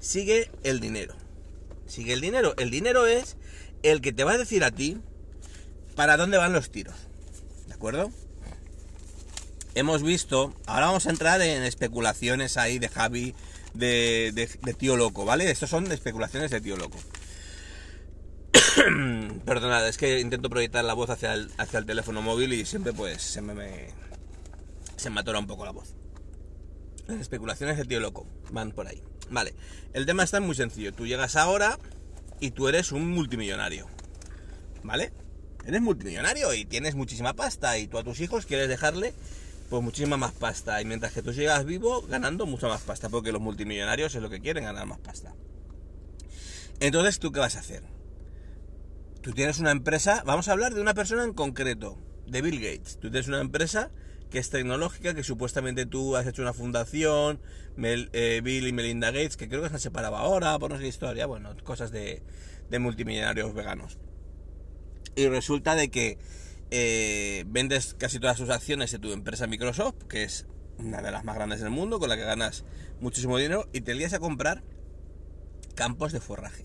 Sigue 0.00 0.50
el 0.64 0.80
dinero. 0.80 1.14
Sigue 1.86 2.12
el 2.14 2.20
dinero. 2.20 2.54
El 2.58 2.70
dinero 2.70 3.06
es 3.06 3.36
el 3.82 4.00
que 4.00 4.12
te 4.12 4.24
va 4.24 4.32
a 4.32 4.38
decir 4.38 4.64
a 4.64 4.70
ti 4.70 4.98
para 5.94 6.16
dónde 6.16 6.38
van 6.38 6.52
los 6.52 6.70
tiros. 6.70 6.94
¿De 7.66 7.74
acuerdo? 7.74 8.10
Hemos 9.74 10.02
visto, 10.02 10.54
ahora 10.66 10.86
vamos 10.86 11.06
a 11.06 11.10
entrar 11.10 11.40
en 11.40 11.62
especulaciones 11.62 12.56
ahí 12.56 12.78
de 12.78 12.88
Javi, 12.88 13.34
de, 13.74 14.48
tío 14.78 14.96
loco, 14.96 15.24
¿vale? 15.24 15.50
Estos 15.50 15.70
son 15.70 15.90
especulaciones 15.92 16.50
de 16.50 16.60
tío 16.60 16.76
loco. 16.76 16.98
Perdonad, 19.46 19.88
es 19.88 19.96
que 19.96 20.20
intento 20.20 20.50
proyectar 20.50 20.84
la 20.84 20.94
voz 20.94 21.10
hacia 21.10 21.34
el, 21.34 21.50
hacia 21.56 21.78
el 21.78 21.86
teléfono 21.86 22.20
móvil 22.22 22.52
y 22.52 22.66
siempre 22.66 22.92
pues 22.92 23.22
se 23.22 23.40
me, 23.40 23.54
se 25.02 25.10
me 25.10 25.20
atora 25.20 25.38
un 25.38 25.46
poco 25.46 25.64
la 25.64 25.72
voz. 25.72 25.94
Las 27.06 27.20
especulaciones 27.20 27.76
de 27.76 27.84
tío 27.84 28.00
loco 28.00 28.26
van 28.50 28.72
por 28.72 28.86
ahí. 28.86 29.02
Vale, 29.30 29.54
el 29.92 30.06
tema 30.06 30.22
está 30.22 30.40
muy 30.40 30.54
sencillo. 30.54 30.92
Tú 30.92 31.06
llegas 31.06 31.36
ahora 31.36 31.78
y 32.40 32.52
tú 32.52 32.68
eres 32.68 32.92
un 32.92 33.10
multimillonario. 33.10 33.86
¿Vale? 34.82 35.12
Eres 35.66 35.80
multimillonario 35.80 36.54
y 36.54 36.64
tienes 36.64 36.94
muchísima 36.94 37.34
pasta 37.34 37.78
y 37.78 37.86
tú 37.86 37.98
a 37.98 38.04
tus 38.04 38.20
hijos 38.20 38.46
quieres 38.46 38.68
dejarle 38.68 39.14
pues 39.70 39.82
muchísima 39.82 40.16
más 40.16 40.32
pasta. 40.32 40.80
Y 40.80 40.84
mientras 40.84 41.12
que 41.12 41.22
tú 41.22 41.32
sigas 41.32 41.64
vivo, 41.64 42.02
ganando 42.02 42.46
mucha 42.46 42.68
más 42.68 42.82
pasta, 42.82 43.08
porque 43.08 43.32
los 43.32 43.40
multimillonarios 43.40 44.14
es 44.14 44.22
lo 44.22 44.28
que 44.28 44.40
quieren, 44.40 44.64
ganar 44.64 44.86
más 44.86 44.98
pasta. 44.98 45.34
Entonces, 46.78 47.18
¿tú 47.18 47.32
qué 47.32 47.40
vas 47.40 47.56
a 47.56 47.60
hacer? 47.60 47.82
Tú 49.22 49.32
tienes 49.32 49.60
una 49.60 49.70
empresa, 49.70 50.22
vamos 50.26 50.48
a 50.48 50.52
hablar 50.52 50.74
de 50.74 50.80
una 50.80 50.94
persona 50.94 51.24
en 51.24 51.32
concreto, 51.32 51.96
de 52.26 52.42
Bill 52.42 52.60
Gates. 52.60 52.98
Tú 53.00 53.10
tienes 53.10 53.28
una 53.28 53.40
empresa 53.40 53.90
que 54.32 54.38
es 54.38 54.48
tecnológica, 54.48 55.14
que 55.14 55.22
supuestamente 55.22 55.84
tú 55.84 56.16
has 56.16 56.26
hecho 56.26 56.40
una 56.40 56.54
fundación, 56.54 57.38
eh, 57.76 58.40
Bill 58.42 58.66
y 58.66 58.72
Melinda 58.72 59.10
Gates, 59.10 59.36
que 59.36 59.46
creo 59.46 59.62
que 59.62 59.68
se 59.68 59.78
separaba 59.78 60.20
ahora, 60.20 60.58
por 60.58 60.70
no 60.70 60.78
sé 60.78 60.88
historia, 60.88 61.26
bueno, 61.26 61.54
cosas 61.64 61.92
de, 61.92 62.22
de 62.70 62.78
multimillonarios 62.78 63.52
veganos. 63.52 63.98
Y 65.14 65.28
resulta 65.28 65.74
de 65.74 65.90
que 65.90 66.18
eh, 66.70 67.44
vendes 67.46 67.94
casi 67.98 68.18
todas 68.18 68.38
sus 68.38 68.48
acciones 68.48 68.90
de 68.90 68.98
tu 68.98 69.12
empresa 69.12 69.46
Microsoft, 69.46 70.04
que 70.08 70.24
es 70.24 70.46
una 70.78 71.02
de 71.02 71.10
las 71.10 71.24
más 71.24 71.36
grandes 71.36 71.60
del 71.60 71.68
mundo, 71.68 72.00
con 72.00 72.08
la 72.08 72.16
que 72.16 72.24
ganas 72.24 72.64
muchísimo 73.00 73.36
dinero, 73.36 73.68
y 73.74 73.82
te 73.82 73.94
lías 73.94 74.14
a 74.14 74.18
comprar 74.18 74.64
campos 75.74 76.12
de 76.12 76.20
forraje, 76.20 76.64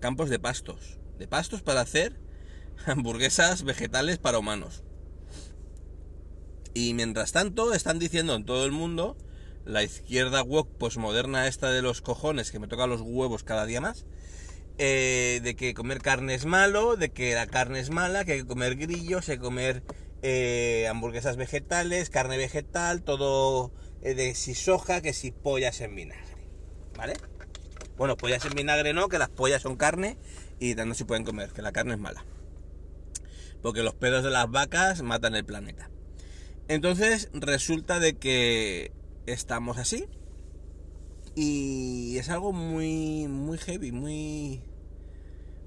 campos 0.00 0.28
de 0.28 0.38
pastos, 0.38 0.98
de 1.18 1.26
pastos 1.26 1.62
para 1.62 1.80
hacer 1.80 2.20
hamburguesas 2.84 3.64
vegetales 3.64 4.18
para 4.18 4.38
humanos. 4.38 4.84
Y 6.74 6.94
mientras 6.94 7.32
tanto 7.32 7.74
están 7.74 7.98
diciendo 7.98 8.34
en 8.34 8.44
todo 8.44 8.64
el 8.64 8.72
mundo, 8.72 9.16
la 9.64 9.82
izquierda 9.82 10.42
woke 10.42 10.78
posmoderna 10.78 11.46
esta 11.46 11.70
de 11.70 11.82
los 11.82 12.00
cojones 12.00 12.50
que 12.50 12.58
me 12.58 12.68
toca 12.68 12.86
los 12.86 13.00
huevos 13.02 13.44
cada 13.44 13.66
día 13.66 13.80
más, 13.80 14.06
eh, 14.78 15.40
de 15.42 15.54
que 15.54 15.74
comer 15.74 16.00
carne 16.00 16.34
es 16.34 16.46
malo, 16.46 16.96
de 16.96 17.10
que 17.10 17.34
la 17.34 17.46
carne 17.46 17.80
es 17.80 17.90
mala, 17.90 18.24
que 18.24 18.32
hay 18.32 18.38
que 18.40 18.46
comer 18.46 18.76
grillos, 18.76 19.28
hay 19.28 19.36
que 19.36 19.42
comer 19.42 19.82
eh, 20.22 20.86
hamburguesas 20.88 21.36
vegetales, 21.36 22.08
carne 22.08 22.38
vegetal, 22.38 23.02
todo 23.02 23.72
eh, 24.02 24.14
de 24.14 24.34
si 24.34 24.54
soja, 24.54 25.02
que 25.02 25.12
si 25.12 25.30
pollas 25.30 25.80
en 25.82 25.94
vinagre, 25.94 26.36
¿vale? 26.96 27.14
Bueno, 27.98 28.16
pollas 28.16 28.44
en 28.46 28.54
vinagre 28.54 28.94
no, 28.94 29.08
que 29.08 29.18
las 29.18 29.28
pollas 29.28 29.62
son 29.62 29.76
carne 29.76 30.16
y 30.58 30.74
no 30.74 30.94
se 30.94 31.04
pueden 31.04 31.24
comer, 31.24 31.50
que 31.50 31.60
la 31.60 31.72
carne 31.72 31.94
es 31.94 32.00
mala. 32.00 32.24
Porque 33.62 33.82
los 33.82 33.94
pedos 33.94 34.24
de 34.24 34.30
las 34.30 34.50
vacas 34.50 35.02
matan 35.02 35.34
el 35.34 35.44
planeta. 35.44 35.91
Entonces 36.72 37.28
resulta 37.34 38.00
de 38.00 38.14
que 38.14 38.92
estamos 39.26 39.76
así, 39.76 40.06
y 41.34 42.16
es 42.16 42.30
algo 42.30 42.54
muy, 42.54 43.28
muy 43.28 43.58
heavy, 43.58 43.92
muy, 43.92 44.62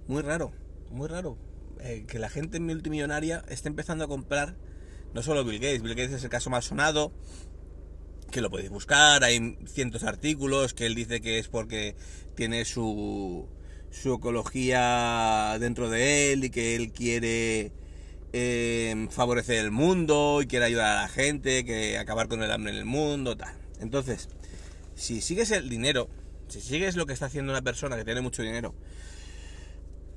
muy 0.08 0.24
raro, 0.24 0.52
muy 0.90 1.08
raro. 1.08 1.38
Eh, 1.80 2.06
que 2.08 2.18
la 2.18 2.28
gente 2.28 2.60
multimillonaria 2.60 3.46
esté 3.50 3.70
empezando 3.70 4.06
a 4.06 4.08
comprar, 4.08 4.56
no 5.14 5.22
solo 5.22 5.46
Bill 5.46 5.60
Gates, 5.60 5.84
Bill 5.84 5.94
Gates 5.94 6.14
es 6.14 6.24
el 6.24 6.32
caso 6.32 6.50
más 6.50 6.66
sonado, 6.66 7.14
que 8.32 8.42
lo 8.42 8.50
podéis 8.50 8.72
buscar, 8.72 9.24
hay 9.24 9.60
cientos 9.68 10.02
de 10.02 10.10
artículos 10.10 10.74
que 10.74 10.88
él 10.88 10.96
dice 10.96 11.22
que 11.22 11.38
es 11.38 11.50
porque 11.50 11.96
tiene 12.34 12.66
su, 12.66 13.48
su 13.92 14.16
ecología 14.16 15.56
dentro 15.60 15.88
de 15.88 16.34
él 16.34 16.46
y 16.46 16.50
que 16.50 16.76
él 16.76 16.92
quiere 16.92 17.74
eh, 18.38 19.08
favorecer 19.12 19.56
el 19.64 19.72
mundo 19.72 20.42
y 20.42 20.48
quiere 20.48 20.66
ayudar 20.66 20.98
a 20.98 21.02
la 21.04 21.08
gente, 21.08 21.64
que 21.64 21.98
acabar 21.98 22.28
con 22.28 22.44
el 22.44 22.52
hambre 22.52 22.74
en 22.74 22.80
el 22.80 22.84
mundo, 22.84 23.38
tal. 23.38 23.56
Entonces, 23.80 24.28
si 24.94 25.22
sigues 25.22 25.52
el 25.52 25.70
dinero, 25.70 26.10
si 26.50 26.60
sigues 26.60 26.98
lo 26.98 27.06
que 27.06 27.14
está 27.14 27.28
haciendo 27.28 27.54
una 27.54 27.62
persona 27.62 27.96
que 27.96 28.04
tiene 28.04 28.20
mucho 28.20 28.42
dinero 28.42 28.76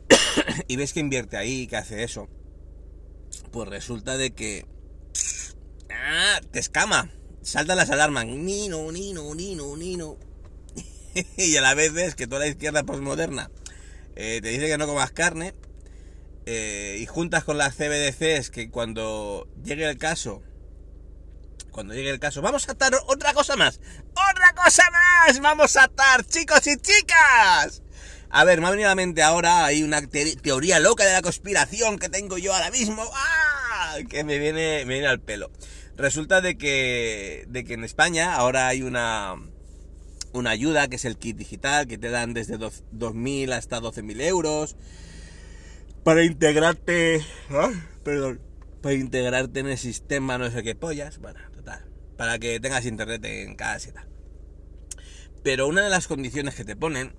y 0.67 0.75
ves 0.75 0.93
que 0.93 0.99
invierte 0.99 1.37
ahí, 1.37 1.69
que 1.69 1.77
hace 1.77 2.03
eso, 2.03 2.29
pues 3.53 3.69
resulta 3.69 4.17
de 4.17 4.33
que 4.33 4.67
¡ah! 5.89 6.41
te 6.51 6.59
escama, 6.59 7.13
saltan 7.43 7.77
las 7.77 7.91
alarmas, 7.91 8.27
nino, 8.27 8.91
nino, 8.91 9.33
nino, 9.37 9.77
nino. 9.77 10.17
y 11.37 11.57
a 11.57 11.61
la 11.61 11.75
vez 11.75 11.93
ves 11.93 12.17
que 12.17 12.27
toda 12.27 12.41
la 12.41 12.49
izquierda 12.49 12.83
postmoderna 12.83 13.49
eh, 14.17 14.41
te 14.43 14.49
dice 14.49 14.67
que 14.67 14.77
no 14.77 14.89
comas 14.89 15.13
carne 15.13 15.55
eh, 16.51 16.97
y 16.99 17.05
juntas 17.05 17.45
con 17.45 17.59
las 17.59 17.75
CBDCs 17.77 18.49
que 18.49 18.71
cuando 18.71 19.47
llegue 19.63 19.87
el 19.87 19.99
caso 19.99 20.43
cuando 21.71 21.95
llegue 21.95 22.11
el 22.11 22.19
caso, 22.19 22.43
vamos 22.43 22.69
a 22.69 22.73
atar 22.73 22.93
otra 23.07 23.35
cosa 23.35 23.55
más. 23.55 23.79
¡Otra 24.31 24.53
cosa 24.57 24.83
más! 24.91 25.39
¡Vamos 25.41 25.77
a 25.77 25.85
atar, 25.85 26.25
chicos 26.27 26.67
y 26.67 26.77
chicas! 26.77 27.83
A 28.31 28.45
ver, 28.45 28.61
me 28.61 28.67
ha 28.67 28.71
venido 28.71 28.89
a 28.89 28.93
la 28.93 28.97
mente 28.97 29.23
ahora, 29.23 29.65
hay 29.65 29.83
una 29.83 30.03
teoría 30.43 30.81
loca 30.81 31.05
de 31.05 31.13
la 31.13 31.23
conspiración 31.23 32.01
que 32.01 32.09
tengo 32.09 32.37
yo 32.37 32.53
ahora 32.53 32.73
mismo. 32.73 33.05
¡Ah! 33.15 33.97
Que 34.09 34.25
me 34.25 34.39
viene, 34.39 34.87
me 34.87 34.95
viene 34.95 35.07
al 35.07 35.21
pelo. 35.21 35.53
Resulta 35.97 36.41
de 36.41 36.59
que, 36.59 37.45
de 37.47 37.63
que 37.63 37.75
en 37.75 37.85
España 37.85 38.35
ahora 38.35 38.67
hay 38.67 38.83
una, 38.83 39.37
una 40.33 40.51
ayuda 40.51 40.89
que 40.89 40.97
es 40.97 41.05
el 41.05 41.17
kit 41.17 41.37
digital 41.37 41.87
que 41.87 41.99
te 41.99 42.11
dan 42.11 42.35
desde 42.35 42.59
2.000 42.59 43.53
hasta 43.53 43.81
12.000 43.81 44.21
euros 44.23 44.77
para 46.05 46.25
integrarte... 46.25 47.23
¿ah? 47.51 47.71
Perdón. 48.03 48.41
Para 48.83 48.95
integrarte 48.95 49.61
en 49.61 49.69
el 49.69 49.79
sistema 49.79 50.39
no 50.39 50.51
sé 50.51 50.63
qué 50.63 50.75
pollas. 50.75 51.19
Bueno, 51.19 51.41
para 52.19 52.39
que 52.41 52.59
tengas 52.59 52.85
internet 52.85 53.25
en 53.25 53.55
casa 53.55 53.89
y 53.89 53.93
tal. 53.93 54.09
Pero 55.45 55.69
una 55.69 55.83
de 55.83 55.89
las 55.89 56.09
condiciones 56.09 56.57
que 56.57 56.65
te 56.65 56.75
ponen, 56.75 57.15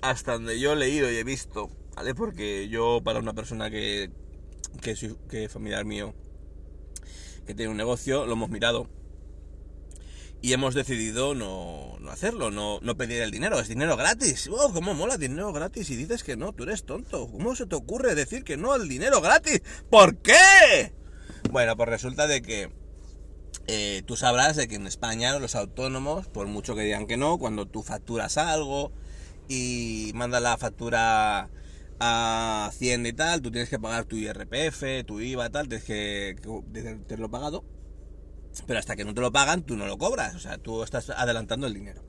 hasta 0.00 0.34
donde 0.34 0.60
yo 0.60 0.72
he 0.72 0.76
leído 0.76 1.10
y 1.10 1.16
he 1.16 1.24
visto, 1.24 1.68
¿vale? 1.96 2.14
Porque 2.14 2.68
yo, 2.68 3.00
para 3.02 3.18
una 3.18 3.34
persona 3.34 3.70
que, 3.70 4.10
que, 4.80 4.94
que 5.28 5.44
es 5.44 5.52
familiar 5.52 5.84
mío, 5.84 6.14
que 7.44 7.54
tiene 7.54 7.72
un 7.72 7.76
negocio, 7.76 8.24
lo 8.24 8.34
hemos 8.34 8.48
mirado 8.48 8.88
y 10.46 10.52
hemos 10.52 10.74
decidido 10.76 11.34
no, 11.34 11.96
no 11.98 12.08
hacerlo, 12.12 12.52
no, 12.52 12.78
no, 12.80 12.96
pedir 12.96 13.20
el 13.20 13.32
dinero, 13.32 13.58
es 13.58 13.66
dinero 13.66 13.96
gratis. 13.96 14.48
¡Oh, 14.48 14.72
cómo 14.72 14.94
mola 14.94 15.18
dinero 15.18 15.52
gratis! 15.52 15.90
Y 15.90 15.96
dices 15.96 16.22
que 16.22 16.36
no, 16.36 16.52
tú 16.52 16.62
eres 16.62 16.84
tonto. 16.84 17.28
¿Cómo 17.32 17.56
se 17.56 17.66
te 17.66 17.74
ocurre 17.74 18.14
decir 18.14 18.44
que 18.44 18.56
no 18.56 18.72
al 18.72 18.88
dinero 18.88 19.20
gratis? 19.20 19.60
¿Por 19.90 20.18
qué? 20.18 20.92
Bueno, 21.50 21.76
pues 21.76 21.88
resulta 21.88 22.28
de 22.28 22.42
que 22.42 22.70
eh, 23.66 24.04
tú 24.06 24.14
sabrás 24.14 24.54
de 24.54 24.68
que 24.68 24.76
en 24.76 24.86
España 24.86 25.36
los 25.40 25.56
autónomos, 25.56 26.28
por 26.28 26.46
mucho 26.46 26.76
que 26.76 26.82
digan 26.82 27.08
que 27.08 27.16
no, 27.16 27.38
cuando 27.38 27.66
tú 27.66 27.82
facturas 27.82 28.38
algo 28.38 28.92
y 29.48 30.12
mandas 30.14 30.42
la 30.42 30.56
factura 30.58 31.50
a 31.98 32.66
Hacienda 32.66 33.08
y 33.08 33.14
tal, 33.14 33.42
tú 33.42 33.50
tienes 33.50 33.68
que 33.68 33.80
pagar 33.80 34.04
tu 34.04 34.14
IRPF, 34.14 35.04
tu 35.06 35.18
IVA, 35.18 35.50
tal, 35.50 35.66
tienes 35.66 35.84
que, 35.84 36.36
que 36.40 36.94
tenerlo 37.08 37.32
pagado. 37.32 37.64
Pero 38.66 38.78
hasta 38.78 38.96
que 38.96 39.04
no 39.04 39.14
te 39.14 39.20
lo 39.20 39.32
pagan, 39.32 39.62
tú 39.62 39.76
no 39.76 39.86
lo 39.86 39.98
cobras. 39.98 40.34
O 40.34 40.38
sea, 40.38 40.58
tú 40.58 40.82
estás 40.82 41.10
adelantando 41.10 41.66
el 41.66 41.74
dinero. 41.74 42.02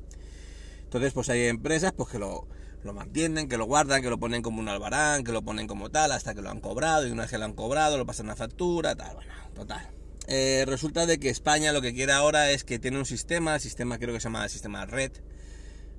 Entonces, 0.84 1.14
pues 1.14 1.30
hay 1.30 1.48
empresas 1.48 1.92
pues 1.92 2.10
que 2.10 2.20
lo, 2.20 2.48
lo 2.84 2.94
mantienen, 2.94 3.50
que 3.50 3.58
lo 3.58 3.66
guardan, 3.66 4.02
que 4.02 4.10
lo 4.10 4.18
ponen 4.18 4.42
como 4.42 4.60
un 4.60 4.70
albarán, 4.70 5.24
que 5.24 5.32
lo 5.32 5.42
ponen 5.42 5.68
como 5.68 5.90
tal, 5.90 6.12
hasta 6.12 6.34
que 6.34 6.42
lo 6.42 6.50
han 6.50 6.62
cobrado, 6.62 7.06
y 7.08 7.12
una 7.12 7.24
vez 7.24 7.32
que 7.32 7.38
lo 7.38 7.46
han 7.46 7.54
cobrado, 7.54 7.98
lo 7.98 8.06
pasan 8.06 8.30
a 8.30 8.36
factura, 8.36 8.96
tal, 8.96 9.16
bueno, 9.16 9.34
total. 9.54 9.90
Eh, 10.28 10.66
resulta 10.68 11.06
de 11.06 11.20
que 11.20 11.30
España 11.30 11.72
lo 11.72 11.82
que 11.82 11.94
quiere 11.94 12.12
ahora 12.12 12.52
es 12.52 12.64
que 12.64 12.80
tiene 12.80 12.98
un 12.98 13.06
sistema, 13.06 13.56
el 13.56 13.62
sistema 13.62 13.98
creo 13.98 14.14
que 14.14 14.20
se 14.20 14.26
llama 14.26 14.44
el 14.44 14.50
sistema 14.50 14.86
red, 14.86 15.12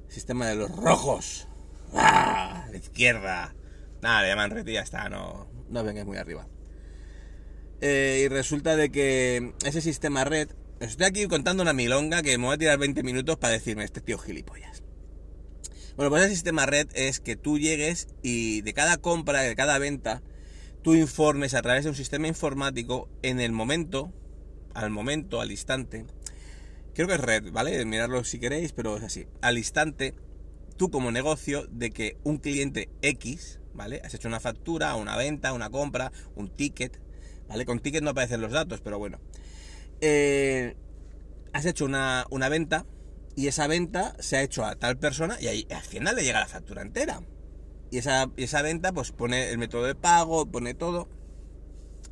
sistema 0.09 0.47
de 0.47 0.57
los 0.57 0.71
rojos, 0.71 1.49
¡Ah! 1.95 2.67
la 2.71 2.77
izquierda, 2.77 3.55
nada, 4.03 4.23
le 4.23 4.29
llaman 4.29 4.51
red 4.51 4.67
y 4.67 4.73
ya 4.75 4.83
está, 4.83 5.09
no, 5.09 5.49
no 5.69 5.85
vengáis 5.85 6.07
muy 6.07 6.17
arriba. 6.17 6.47
Eh, 7.81 8.23
y 8.25 8.29
resulta 8.29 8.77
de 8.77 8.91
que 8.91 9.53
ese 9.65 9.81
sistema 9.81 10.25
red, 10.25 10.49
estoy 10.81 11.07
aquí 11.07 11.27
contando 11.27 11.63
una 11.63 11.73
milonga 11.73 12.23
que 12.23 12.37
me 12.37 12.47
voy 12.47 12.55
a 12.55 12.59
tirar 12.59 12.79
20 12.79 13.03
minutos 13.03 13.37
para 13.37 13.53
decirme 13.53 13.85
este 13.85 14.01
tío 14.01 14.19
gilipollas. 14.19 14.83
Bueno, 15.97 16.11
pues 16.11 16.25
el 16.25 16.31
sistema 16.31 16.67
red 16.67 16.89
es 16.95 17.21
que 17.21 17.37
tú 17.37 17.59
llegues 17.59 18.09
y 18.23 18.63
de 18.63 18.73
cada 18.73 18.99
compra, 18.99 19.43
de 19.43 19.57
cada 19.57 19.79
venta, 19.79 20.23
tú 20.83 20.95
informes 20.95 21.55
a 21.55 21.63
través 21.63 21.85
de 21.85 21.91
un 21.91 21.97
sistema 21.97 22.29
informático 22.29 23.09
en 23.23 23.41
el 23.41 23.53
momento, 23.53 24.13
al 24.75 24.91
momento, 24.91 25.41
al 25.41 25.51
instante. 25.51 26.05
Creo 26.95 27.07
que 27.07 27.15
es 27.15 27.21
red, 27.21 27.51
¿vale? 27.53 27.85
Miradlo 27.85 28.25
si 28.25 28.41
queréis, 28.41 28.73
pero 28.73 28.97
es 28.97 29.05
así. 29.05 29.27
Al 29.41 29.59
instante, 29.59 30.15
tú 30.77 30.91
como 30.91 31.11
negocio, 31.13 31.67
de 31.71 31.91
que 31.91 32.17
un 32.25 32.39
cliente 32.39 32.89
X, 33.03 33.61
¿vale? 33.75 34.01
Has 34.05 34.15
hecho 34.15 34.29
una 34.29 34.41
factura, 34.41 34.95
una 34.97 35.17
venta, 35.17 35.53
una 35.53 35.71
compra, 35.71 36.13
un 36.35 36.49
ticket, 36.49 37.01
¿vale? 37.49 37.65
Con 37.65 37.81
ticket 37.81 38.03
no 38.03 38.11
aparecen 38.11 38.41
los 38.41 38.53
datos, 38.53 38.81
pero 38.81 38.99
bueno. 38.99 39.19
Eh, 40.01 40.77
has 41.53 41.67
hecho 41.67 41.85
una, 41.85 42.27
una 42.31 42.49
venta 42.49 42.87
y 43.35 43.49
esa 43.49 43.67
venta 43.67 44.15
se 44.21 44.37
ha 44.37 44.43
hecho 44.43 44.65
a 44.65 44.77
tal 44.77 44.99
persona 44.99 45.37
y 45.41 45.47
ahí 45.47 45.67
al 45.71 45.83
final 45.83 46.17
le 46.17 46.25
llega 46.25 46.41
la 46.41 46.49
factura 46.49 46.83
entera. 46.83 47.23
Y 47.91 47.99
esa, 47.99 48.31
esa 48.37 48.63
venta 48.63 48.93
pues 48.93 49.13
pone 49.13 49.51
el 49.51 49.59
método 49.59 49.85
de 49.85 49.95
pago, 49.95 50.47
pone 50.51 50.75
todo 50.75 51.09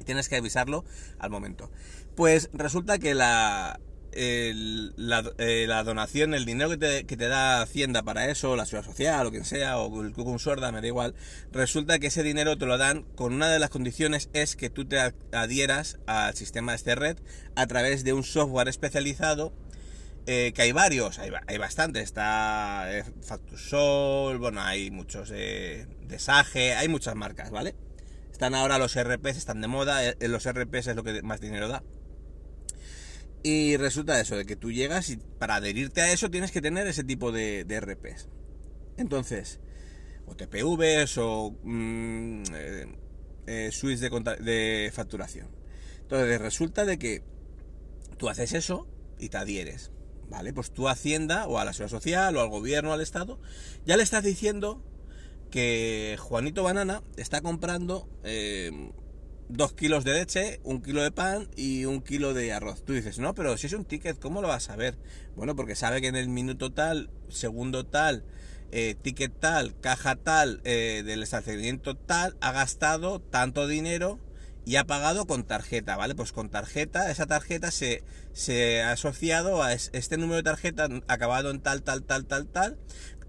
y 0.01 0.05
tienes 0.05 0.29
que 0.29 0.37
avisarlo 0.37 0.85
al 1.19 1.31
momento. 1.31 1.71
Pues 2.15 2.49
resulta 2.53 2.99
que 2.99 3.15
la, 3.15 3.81
eh, 4.17 4.53
la, 4.97 5.85
donación, 5.85 6.35
el 6.35 6.45
dinero 6.45 6.71
que 6.71 7.05
te, 7.05 7.29
da 7.29 7.63
Hacienda 7.63 8.03
para 8.03 8.31
eso, 8.31 8.57
la 8.57 8.67
ciudad 8.67 8.85
social 8.85 9.27
o 9.27 9.31
quien 9.31 9.45
sea, 9.45 9.79
o 9.79 10.03
el 10.03 10.13
Cucum 10.13 10.39
Sorda, 10.39 10.73
me 10.73 10.81
da 10.81 10.87
igual, 10.87 11.15
resulta 11.53 11.99
que 11.99 12.09
ese 12.09 12.23
dinero 12.23 12.57
te 12.57 12.67
lo 12.67 12.79
dan 12.79 13.03
con 13.15 13.35
una 13.35 13.49
de 13.49 13.59
las 13.59 13.71
condiciones 13.71 14.31
es 14.33 14.57
que 14.57 14.71
tú 14.71 14.87
te 14.87 14.99
adhieras 15.33 15.99
al 16.07 16.35
sistema 16.35 16.73
de 16.73 16.77
este 16.77 16.95
red 16.95 17.19
a 17.55 17.67
través 17.67 18.05
de 18.05 18.13
un 18.13 18.25
software 18.25 18.69
especializado 18.69 19.53
eh, 20.29 20.53
que 20.57 20.63
hay 20.63 20.73
varios, 20.73 21.21
hay, 21.21 21.31
hay 21.47 21.57
bastantes, 21.57 22.03
está 22.03 22.87
eh, 22.91 23.05
Factusol, 23.23 24.39
bueno, 24.39 24.61
hay 24.61 24.91
muchos 24.91 25.31
eh, 25.33 25.87
de 26.09 26.19
Sage, 26.19 26.75
hay 26.75 26.89
muchas 26.89 27.15
marcas, 27.15 27.53
¿vale? 27.53 27.77
Están 28.33 28.57
ahora 28.57 28.79
los 28.79 29.01
RPs, 29.01 29.37
están 29.37 29.61
de 29.61 29.69
moda, 29.69 30.01
los 30.21 30.51
RPs 30.51 30.89
es 30.89 30.97
lo 30.97 31.05
que 31.05 31.23
más 31.23 31.41
dinero 31.41 31.69
da. 31.69 31.85
Y 33.49 33.77
resulta 33.77 34.21
eso, 34.21 34.35
de 34.35 34.45
que 34.45 34.57
tú 34.57 34.73
llegas 34.73 35.09
y 35.09 35.19
para 35.19 35.55
adherirte 35.55 36.01
a 36.01 36.11
eso 36.11 36.29
tienes 36.29 36.51
que 36.51 36.61
tener 36.61 36.85
ese 36.89 37.05
tipo 37.05 37.31
de, 37.31 37.63
de 37.63 37.79
RPs. 37.79 38.29
Entonces, 38.97 39.61
o 40.27 40.35
TPVs 40.35 41.17
o 41.19 41.55
mm, 41.63 42.43
suites 43.71 44.01
de, 44.01 44.11
de 44.41 44.91
facturación. 44.93 45.47
Entonces 46.01 46.41
resulta 46.41 46.85
de 46.85 46.99
que 46.99 47.23
tú 48.19 48.29
haces 48.29 48.53
eso 48.53 48.89
y 49.21 49.29
te 49.29 49.37
adhieres. 49.37 49.93
¿vale? 50.29 50.53
Pues 50.53 50.73
tú 50.73 50.89
a 50.89 50.91
Hacienda 50.91 51.47
o 51.47 51.61
a 51.61 51.65
la 51.65 51.73
Seguridad 51.73 52.01
Social 52.01 52.37
o 52.37 52.41
al 52.41 52.49
gobierno, 52.49 52.93
al 52.93 53.01
Estado, 53.01 53.39
ya 53.85 53.97
le 53.97 54.03
estás 54.03 54.25
diciendo 54.25 54.83
que 55.53 56.17
Juanito 56.19 56.65
Banana 56.65 57.05
está 57.17 57.43
comprando 57.43 58.09
eh, 58.25 58.91
dos 59.49 59.73
kilos 59.73 60.05
de 60.05 60.15
leche, 60.15 60.61
un 60.65 60.83
kilo 60.83 61.03
de 61.03 61.11
pan 61.11 61.49
y 61.57 61.85
un 61.85 62.03
kilo 62.03 62.35
de 62.35 62.53
arroz. 62.53 62.85
Tú 62.85 62.93
dices, 62.93 63.19
no, 63.19 63.35
pero 63.35 63.57
si 63.57 63.67
es 63.67 63.73
un 63.73 63.85
ticket, 63.85 64.19
¿cómo 64.19 64.43
lo 64.43 64.49
vas 64.49 64.71
a 64.71 64.77
ver? 64.77 64.99
Bueno, 65.37 65.55
porque 65.57 65.77
sabe 65.77 66.01
que 66.01 66.09
en 66.09 66.17
el 66.17 66.29
minuto 66.29 66.73
tal, 66.73 67.11
segundo 67.29 67.87
tal, 67.87 68.25
eh, 68.73 68.97
ticket 69.01 69.33
tal, 69.39 69.79
caja 69.81 70.17
tal, 70.17 70.61
eh, 70.65 71.03
del 71.05 71.23
establecimiento 71.23 71.97
tal, 71.97 72.37
ha 72.41 72.53
gastado 72.53 73.21
tanto 73.21 73.67
dinero 73.67 74.19
y 74.65 74.77
ha 74.77 74.85
pagado 74.85 75.27
con 75.27 75.45
tarjeta, 75.45 75.97
¿vale? 75.97 76.17
Pues 76.17 76.33
con 76.33 76.51
tarjeta, 76.51 77.11
esa 77.11 77.27
tarjeta 77.27 77.71
se, 77.71 78.03
se 78.33 78.83
ha 78.83 78.91
asociado 78.93 79.63
a 79.63 79.73
este 79.73 80.17
número 80.17 80.37
de 80.37 80.43
tarjeta 80.43 80.89
acabado 81.07 81.51
en 81.51 81.61
tal, 81.61 81.83
tal, 81.83 82.03
tal, 82.03 82.27
tal, 82.27 82.49
tal, 82.49 82.77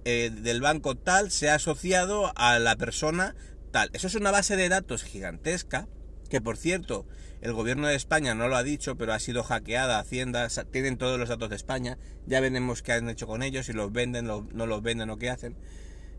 eh, 0.03 0.31
del 0.33 0.61
banco 0.61 0.95
tal, 0.95 1.29
se 1.29 1.51
ha 1.51 1.55
asociado 1.55 2.31
a 2.35 2.57
la 2.57 2.75
persona 2.75 3.35
tal. 3.71 3.91
Eso 3.93 4.07
es 4.07 4.15
una 4.15 4.31
base 4.31 4.55
de 4.55 4.67
datos 4.67 5.03
gigantesca, 5.03 5.87
que 6.27 6.41
por 6.41 6.57
cierto, 6.57 7.05
el 7.41 7.53
gobierno 7.53 7.87
de 7.87 7.95
España 7.95 8.33
no 8.35 8.47
lo 8.47 8.55
ha 8.55 8.63
dicho, 8.63 8.97
pero 8.97 9.13
ha 9.13 9.19
sido 9.19 9.43
hackeada, 9.43 9.99
Hacienda, 9.99 10.47
tienen 10.71 10.97
todos 10.97 11.19
los 11.19 11.29
datos 11.29 11.49
de 11.49 11.55
España, 11.55 11.97
ya 12.25 12.39
veremos 12.39 12.81
qué 12.81 12.93
han 12.93 13.09
hecho 13.09 13.27
con 13.27 13.43
ellos, 13.43 13.65
si 13.65 13.73
los 13.73 13.91
venden, 13.91 14.25
no 14.25 14.65
los 14.65 14.81
venden 14.81 15.09
o 15.09 15.17
qué 15.17 15.29
hacen. 15.29 15.55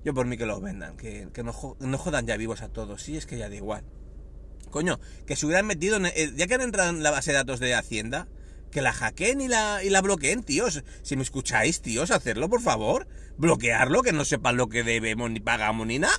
Yo 0.05 0.15
por 0.15 0.27
mí 0.27 0.37
que 0.37 0.47
los 0.47 0.61
vendan, 0.63 0.97
que, 0.97 1.29
que 1.33 1.43
no, 1.43 1.53
no 1.81 1.99
jodan 1.99 2.27
ya 2.27 2.37
vivos 2.37 2.63
a 2.63 2.69
todos, 2.69 3.03
sí, 3.03 3.17
es 3.17 3.27
que 3.27 3.37
ya 3.37 3.49
da 3.49 3.57
igual. 3.57 3.85
Coño, 4.71 5.01
que 5.27 5.37
se 5.37 5.47
hubieran 5.47 5.67
metido, 5.67 5.97
en, 5.97 6.37
ya 6.37 6.47
que 6.47 6.55
han 6.55 6.61
entrado 6.61 6.91
en 6.91 7.03
la 7.03 7.11
base 7.11 7.33
de 7.33 7.39
datos 7.39 7.59
de 7.59 7.75
Hacienda, 7.75 8.29
que 8.71 8.83
la 8.83 8.93
hackeen 8.93 9.41
y 9.41 9.49
la, 9.49 9.83
y 9.83 9.91
la 9.91 10.03
bloqueen, 10.03 10.43
tíos. 10.43 10.85
Si 11.03 11.17
me 11.17 11.23
escucháis, 11.23 11.81
tíos, 11.81 12.11
hacerlo, 12.11 12.49
por 12.49 12.61
favor. 12.61 13.09
Bloquearlo, 13.37 14.03
que 14.03 14.13
no 14.13 14.25
sepan 14.25 14.57
lo 14.57 14.69
que 14.69 14.83
debemos 14.83 15.31
ni 15.31 15.41
pagamos 15.41 15.87
ni 15.87 15.99
nada. 15.99 16.15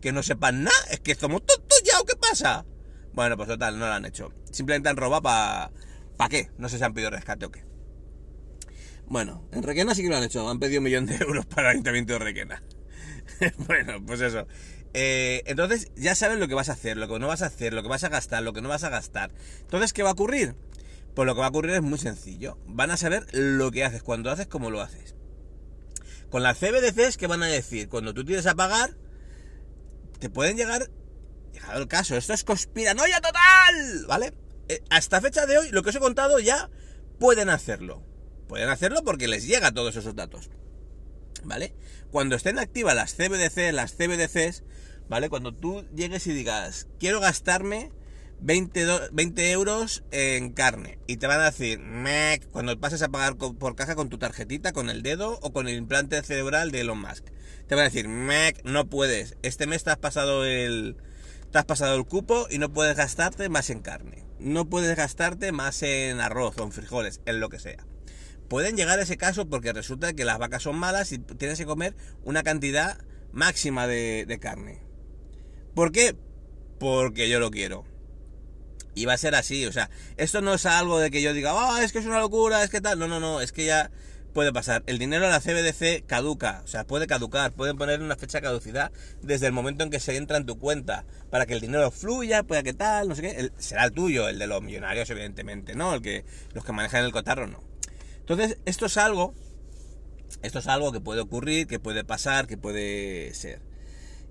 Que 0.00 0.12
no 0.12 0.22
sepan 0.22 0.64
nada. 0.64 0.76
Es 0.90 1.00
que 1.00 1.14
somos 1.14 1.46
tontos 1.46 1.82
ya, 1.84 2.00
¿o 2.00 2.04
qué 2.04 2.16
pasa? 2.16 2.66
Bueno, 3.12 3.36
pues 3.36 3.48
total, 3.48 3.78
no 3.78 3.86
lo 3.86 3.92
han 3.92 4.04
hecho. 4.04 4.32
Simplemente 4.50 4.88
han 4.88 4.96
robado 4.96 5.22
para... 5.22 5.70
¿Para 6.16 6.28
qué? 6.28 6.50
No 6.58 6.68
sé 6.68 6.78
si 6.78 6.84
han 6.84 6.94
pedido 6.94 7.10
rescate 7.10 7.46
o 7.46 7.50
qué. 7.50 7.64
Bueno, 9.06 9.46
en 9.52 9.62
Requena 9.62 9.94
sí 9.94 10.02
que 10.02 10.08
lo 10.08 10.16
han 10.16 10.22
hecho. 10.22 10.48
Han 10.48 10.58
pedido 10.58 10.80
un 10.80 10.84
millón 10.84 11.06
de 11.06 11.16
euros 11.16 11.46
para 11.46 11.68
el 11.68 11.72
Ayuntamiento 11.72 12.14
de 12.14 12.18
Requena. 12.18 12.62
bueno, 13.66 14.04
pues 14.04 14.20
eso. 14.20 14.46
Eh, 14.94 15.42
entonces 15.46 15.90
ya 15.96 16.14
sabes 16.14 16.38
lo 16.38 16.48
que 16.48 16.54
vas 16.54 16.68
a 16.68 16.72
hacer, 16.72 16.96
lo 16.96 17.08
que 17.08 17.18
no 17.18 17.26
vas 17.26 17.42
a 17.42 17.46
hacer, 17.46 17.72
lo 17.72 17.82
que 17.82 17.88
vas 17.88 18.04
a 18.04 18.08
gastar, 18.08 18.42
lo 18.42 18.52
que 18.52 18.60
no 18.60 18.68
vas 18.68 18.84
a 18.84 18.90
gastar. 18.90 19.32
Entonces, 19.60 19.92
¿qué 19.92 20.02
va 20.02 20.10
a 20.10 20.12
ocurrir? 20.12 20.54
Pues 21.14 21.26
lo 21.26 21.34
que 21.34 21.40
va 21.40 21.46
a 21.46 21.50
ocurrir 21.50 21.72
es 21.72 21.82
muy 21.82 21.98
sencillo. 21.98 22.58
Van 22.66 22.90
a 22.90 22.96
saber 22.96 23.26
lo 23.32 23.70
que 23.70 23.84
haces, 23.84 24.02
cuando 24.02 24.30
haces, 24.30 24.46
cómo 24.46 24.70
lo 24.70 24.80
haces. 24.80 25.14
Con 26.30 26.42
las 26.42 26.58
CBDCs, 26.58 27.16
¿qué 27.16 27.26
van 27.26 27.42
a 27.42 27.46
decir? 27.46 27.88
Cuando 27.88 28.14
tú 28.14 28.24
tienes 28.24 28.46
a 28.46 28.54
pagar, 28.54 28.96
te 30.18 30.30
pueden 30.30 30.56
llegar... 30.56 30.90
El 31.74 31.88
caso, 31.88 32.16
esto 32.16 32.32
es 32.32 32.44
conspiranoia 32.44 33.20
total, 33.20 34.06
¿vale? 34.06 34.34
Eh, 34.68 34.82
hasta 34.90 35.20
fecha 35.20 35.46
de 35.46 35.58
hoy, 35.58 35.70
lo 35.70 35.82
que 35.82 35.90
os 35.90 35.96
he 35.96 36.00
contado 36.00 36.38
ya 36.38 36.70
pueden 37.18 37.48
hacerlo. 37.48 38.02
Pueden 38.48 38.68
hacerlo 38.68 39.02
porque 39.04 39.28
les 39.28 39.46
llega 39.46 39.72
todos 39.72 39.96
esos 39.96 40.14
datos. 40.14 40.50
¿Vale? 41.44 41.74
Cuando 42.10 42.36
estén 42.36 42.58
activas 42.58 42.94
las 42.94 43.14
CBDC, 43.14 43.72
las 43.72 43.94
CBDCs, 43.94 44.62
¿vale? 45.08 45.28
Cuando 45.28 45.54
tú 45.54 45.84
llegues 45.94 46.26
y 46.26 46.32
digas, 46.32 46.86
quiero 47.00 47.20
gastarme 47.20 47.90
20, 48.40 49.10
20 49.12 49.50
euros 49.50 50.04
en 50.10 50.52
carne 50.52 50.98
y 51.06 51.16
te 51.16 51.26
van 51.26 51.40
a 51.40 51.50
decir, 51.50 51.78
Mec, 51.78 52.46
cuando 52.50 52.78
pases 52.78 53.02
a 53.02 53.08
pagar 53.08 53.36
por 53.36 53.76
caja 53.76 53.94
con 53.94 54.08
tu 54.08 54.18
tarjetita, 54.18 54.72
con 54.72 54.90
el 54.90 55.02
dedo 55.02 55.38
o 55.42 55.52
con 55.52 55.68
el 55.68 55.76
implante 55.76 56.20
cerebral 56.22 56.70
de 56.70 56.80
Elon 56.80 57.00
Musk, 57.00 57.24
te 57.66 57.74
van 57.74 57.82
a 57.82 57.88
decir, 57.88 58.08
Mec, 58.08 58.62
no 58.64 58.88
puedes, 58.88 59.36
este 59.42 59.66
mes 59.66 59.84
te 59.84 59.90
has 59.90 59.98
pasado 59.98 60.44
el, 60.44 60.96
te 61.52 61.58
has 61.58 61.64
pasado 61.64 61.94
el 61.94 62.04
cupo 62.04 62.48
y 62.50 62.58
no 62.58 62.72
puedes 62.72 62.96
gastarte 62.96 63.48
más 63.48 63.70
en 63.70 63.80
carne, 63.80 64.24
no 64.40 64.64
puedes 64.68 64.96
gastarte 64.96 65.52
más 65.52 65.82
en 65.84 66.20
arroz 66.20 66.58
o 66.58 66.64
en 66.64 66.72
frijoles, 66.72 67.20
en 67.26 67.38
lo 67.38 67.48
que 67.48 67.60
sea 67.60 67.86
pueden 68.52 68.76
llegar 68.76 68.98
a 68.98 69.02
ese 69.02 69.16
caso 69.16 69.48
porque 69.48 69.72
resulta 69.72 70.12
que 70.12 70.26
las 70.26 70.38
vacas 70.38 70.64
son 70.64 70.76
malas 70.76 71.10
y 71.12 71.16
tienes 71.16 71.56
que 71.56 71.64
comer 71.64 71.96
una 72.22 72.42
cantidad 72.42 72.98
máxima 73.32 73.86
de, 73.86 74.38
carne. 74.42 74.82
¿Por 75.74 75.90
qué? 75.90 76.14
Porque 76.78 77.30
yo 77.30 77.40
lo 77.40 77.50
quiero. 77.50 77.86
Y 78.94 79.06
va 79.06 79.14
a 79.14 79.16
ser 79.16 79.34
así, 79.36 79.64
o 79.64 79.72
sea, 79.72 79.88
esto 80.18 80.42
no 80.42 80.52
es 80.52 80.66
algo 80.66 80.98
de 80.98 81.10
que 81.10 81.22
yo 81.22 81.32
diga, 81.32 81.52
ah, 81.54 81.82
es 81.82 81.92
que 81.92 82.00
es 82.00 82.04
una 82.04 82.20
locura, 82.20 82.62
es 82.62 82.68
que 82.68 82.82
tal. 82.82 82.98
No, 82.98 83.08
no, 83.08 83.20
no, 83.20 83.40
es 83.40 83.52
que 83.52 83.64
ya 83.64 83.90
puede 84.32 84.52
pasar. 84.52 84.82
El 84.86 84.98
dinero 84.98 85.26
de 85.26 85.30
la 85.30 85.40
CBDC 85.40 86.06
caduca, 86.06 86.62
o 86.64 86.66
sea, 86.66 86.84
puede 86.84 87.06
caducar, 87.06 87.52
pueden 87.52 87.76
poner 87.76 88.00
una 88.00 88.16
fecha 88.16 88.38
de 88.38 88.42
caducidad 88.42 88.92
desde 89.22 89.46
el 89.46 89.52
momento 89.52 89.84
en 89.84 89.90
que 89.90 90.00
se 90.00 90.16
entra 90.16 90.36
en 90.36 90.46
tu 90.46 90.58
cuenta, 90.58 91.04
para 91.30 91.46
que 91.46 91.54
el 91.54 91.60
dinero 91.60 91.90
fluya, 91.90 92.42
pueda 92.42 92.62
que 92.62 92.72
tal, 92.72 93.08
no 93.08 93.14
sé 93.14 93.22
qué. 93.22 93.50
será 93.58 93.84
el 93.84 93.92
tuyo, 93.92 94.28
el 94.28 94.38
de 94.38 94.46
los 94.46 94.62
millonarios, 94.62 95.08
evidentemente, 95.10 95.74
¿no? 95.74 95.94
El 95.94 96.02
que, 96.02 96.24
los 96.54 96.64
que 96.64 96.72
manejan 96.72 97.04
el 97.04 97.12
cotarro, 97.12 97.46
no. 97.46 97.62
Entonces, 98.20 98.58
esto 98.64 98.86
es 98.86 98.96
algo, 98.96 99.34
esto 100.42 100.58
es 100.58 100.66
algo 100.66 100.92
que 100.92 101.00
puede 101.00 101.20
ocurrir, 101.20 101.66
que 101.66 101.78
puede 101.78 102.04
pasar, 102.04 102.46
que 102.46 102.56
puede 102.56 103.34
ser. 103.34 103.60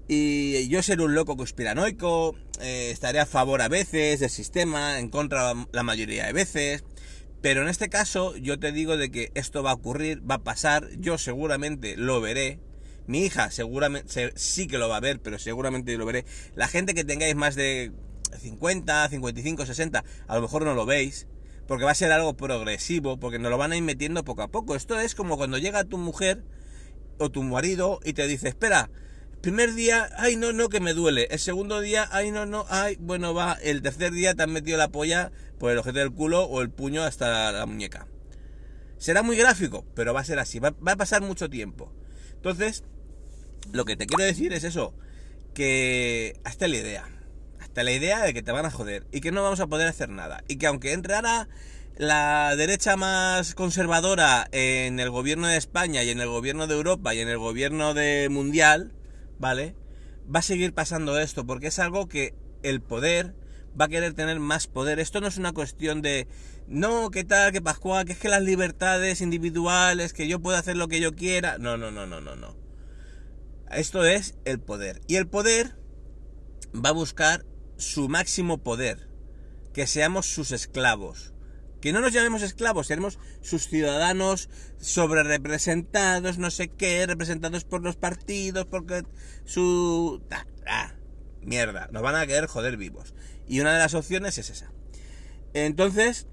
Y 0.08 0.68
yo 0.68 0.84
ser 0.84 1.00
un 1.02 1.16
loco 1.16 1.38
conspiranoico, 1.38 2.36
eh, 2.60 2.90
estaré 2.92 3.20
a 3.20 3.26
favor 3.26 3.62
a 3.62 3.70
veces 3.70 4.20
del 4.20 4.30
sistema, 4.30 5.00
en 5.00 5.10
contra 5.10 5.54
la 5.72 5.84
mayoría 5.84 6.26
de 6.26 6.34
veces. 6.34 6.84
Pero 7.41 7.63
en 7.63 7.69
este 7.69 7.89
caso 7.89 8.36
yo 8.38 8.60
te 8.60 8.71
digo 8.71 8.97
de 8.97 9.10
que 9.10 9.32
esto 9.34 9.63
va 9.63 9.71
a 9.71 9.75
ocurrir, 9.75 10.21
va 10.30 10.36
a 10.36 10.43
pasar, 10.43 10.89
yo 10.99 11.17
seguramente 11.17 11.97
lo 11.97 12.21
veré. 12.21 12.60
Mi 13.08 13.25
hija 13.25 13.49
seguramente 13.49 14.32
sí 14.36 14.67
que 14.67 14.77
lo 14.77 14.88
va 14.88 14.97
a 14.97 15.01
ver, 15.01 15.19
pero 15.19 15.39
seguramente 15.39 15.97
lo 15.97 16.06
veré. 16.06 16.23
La 16.56 16.67
gente 16.67 16.93
que 16.93 17.04
tengáis 17.04 17.36
más 17.36 17.56
de 17.56 17.91
50, 18.39 19.10
55, 19.10 19.65
60, 19.65 20.04
a 20.27 20.36
lo 20.36 20.41
mejor 20.41 20.63
no 20.63 20.75
lo 20.75 20.86
veis, 20.86 21.27
porque 21.67 21.84
va 21.84 21.91
a 21.91 21.95
ser 21.95 22.12
algo 22.12 22.38
progresivo, 22.38 23.19
porque 23.19 23.39
nos 23.39 23.49
lo 23.49 23.58
van 23.58 23.71
a 23.71 23.77
ir 23.77 23.84
metiendo 23.84 24.23
poco 24.23 24.43
a 24.43 24.47
poco. 24.49 24.75
Esto 24.75 24.99
es 24.99 25.15
como 25.15 25.36
cuando 25.36 25.58
llega 25.58 25.84
tu 25.84 25.97
mujer 25.97 26.43
o 27.17 27.32
tu 27.32 27.41
marido 27.43 27.99
y 28.04 28.13
te 28.13 28.27
dice, 28.27 28.49
espera, 28.49 28.91
primer 29.41 29.73
día, 29.73 30.10
ay 30.17 30.36
no, 30.36 30.54
no, 30.54 30.69
que 30.69 30.80
me 30.80 30.93
duele. 30.93 31.27
El 31.32 31.39
segundo 31.39 31.82
día, 31.82 32.08
ay 32.12 32.32
no, 32.32 32.45
no, 32.45 32.65
ay, 32.69 32.97
bueno, 32.99 33.34
va. 33.34 33.58
El 33.62 33.82
tercer 33.82 34.12
día 34.12 34.36
te 34.36 34.43
han 34.43 34.54
metido 34.54 34.77
la 34.77 34.89
polla 34.89 35.32
por 35.60 35.71
el 35.71 35.77
ojete 35.77 35.99
del 35.99 36.12
culo 36.12 36.43
o 36.43 36.62
el 36.62 36.69
puño 36.69 37.04
hasta 37.04 37.51
la 37.51 37.65
muñeca. 37.65 38.08
Será 38.97 39.23
muy 39.23 39.36
gráfico, 39.36 39.84
pero 39.95 40.13
va 40.13 40.21
a 40.21 40.25
ser 40.25 40.39
así, 40.39 40.60
va, 40.60 40.75
a 40.86 40.95
pasar 40.95 41.21
mucho 41.21 41.49
tiempo. 41.49 41.91
Entonces, 42.36 42.84
lo 43.71 43.84
que 43.84 43.95
te 43.95 44.06
quiero 44.06 44.23
decir 44.23 44.54
es 44.54 44.63
eso, 44.63 44.93
que 45.56 46.39
hasta 46.43 46.67
la 46.67 46.77
idea, 46.77 47.10
hasta 47.60 47.84
la 47.84 47.91
idea 47.91 48.23
de 48.23 48.34
que 48.34 48.43
te 48.43 48.51
van 48.51 48.65
a 48.65 48.71
joder 48.71 49.08
y 49.12 49.21
que 49.21 49.32
no 49.32 49.41
vamos 49.41 49.60
a 49.60 49.67
poder 49.67 49.88
hacer 49.88 50.10
nada. 50.10 50.43
Y 50.47 50.58
que 50.58 50.67
aunque 50.67 50.93
entrara 50.93 51.47
la 51.97 52.56
derecha 52.56 52.95
más 52.95 53.56
conservadora 53.56 54.47
en 54.51 54.99
el 54.99 55.10
gobierno 55.10 55.47
de 55.47 55.58
España 55.58 56.04
y 56.04 56.10
en 56.10 56.19
el 56.19 56.27
gobierno 56.27 56.67
de 56.67 56.75
Europa 56.75 57.13
y 57.15 57.19
en 57.19 57.27
el 57.27 57.38
gobierno 57.38 57.93
de 57.93 58.30
mundial, 58.30 58.93
¿vale? 59.41 59.75
Va 60.34 60.39
a 60.39 60.43
seguir 60.43 60.73
pasando 60.73 61.19
esto, 61.19 61.45
porque 61.45 61.67
es 61.67 61.80
algo 61.80 62.08
que 62.08 62.34
el 62.63 62.82
poder 62.82 63.36
va 63.80 63.86
a 63.86 63.89
querer 63.89 64.13
tener 64.13 64.39
más 64.39 64.67
poder. 64.67 64.99
Esto 64.99 65.19
no 65.19 65.27
es 65.27 65.38
una 65.38 65.51
cuestión 65.51 66.01
de, 66.01 66.27
no, 66.67 67.10
¿qué 67.10 67.23
tal, 67.23 67.51
que 67.51 67.62
Pascual? 67.62 68.06
Que 68.06 68.13
es 68.13 68.19
que 68.19 68.30
las 68.30 68.43
libertades 68.43 69.19
individuales, 69.19 70.13
que 70.13 70.27
yo 70.27 70.39
puedo 70.39 70.58
hacer 70.58 70.77
lo 70.77 70.88
que 70.88 71.01
yo 71.01 71.15
quiera. 71.15 71.58
No, 71.58 71.75
no, 71.75 71.91
no, 71.91 72.06
no, 72.06 72.21
no, 72.21 72.36
no. 72.36 72.56
Esto 73.71 74.06
es 74.06 74.38
el 74.45 74.60
poder. 74.60 75.01
Y 75.08 75.15
el 75.15 75.27
poder 75.27 75.75
va 76.73 76.89
a 76.89 76.93
buscar 76.93 77.45
su 77.77 78.08
máximo 78.08 78.60
poder. 78.60 79.10
Que 79.73 79.88
seamos 79.88 80.27
sus 80.27 80.51
esclavos. 80.51 81.34
Que 81.82 81.91
no 81.91 82.00
nos 82.00 82.13
llamemos 82.13 82.44
esclavos, 82.44 82.88
seremos 82.88 83.17
sus 83.41 83.67
ciudadanos 83.67 84.50
sobre 84.80 85.24
representados, 85.24 86.38
no 86.38 86.52
sé 86.52 86.70
qué, 86.70 87.06
representados 87.08 87.63
por 87.63 87.82
los 87.82 87.96
partidos, 87.96 88.67
porque 88.67 89.04
su... 89.46 90.22
Ah, 90.67 90.94
mierda, 91.41 91.89
nos 91.91 92.04
van 92.04 92.15
a 92.15 92.28
querer 92.28 92.46
joder 92.46 92.78
vivos. 92.78 93.15
Y 93.48 93.60
una 93.60 93.74
de 93.74 93.80
las 93.80 93.96
opciones 93.96 94.38
es 94.38 94.52
esa. 94.52 94.72
Entonces, 95.54 96.28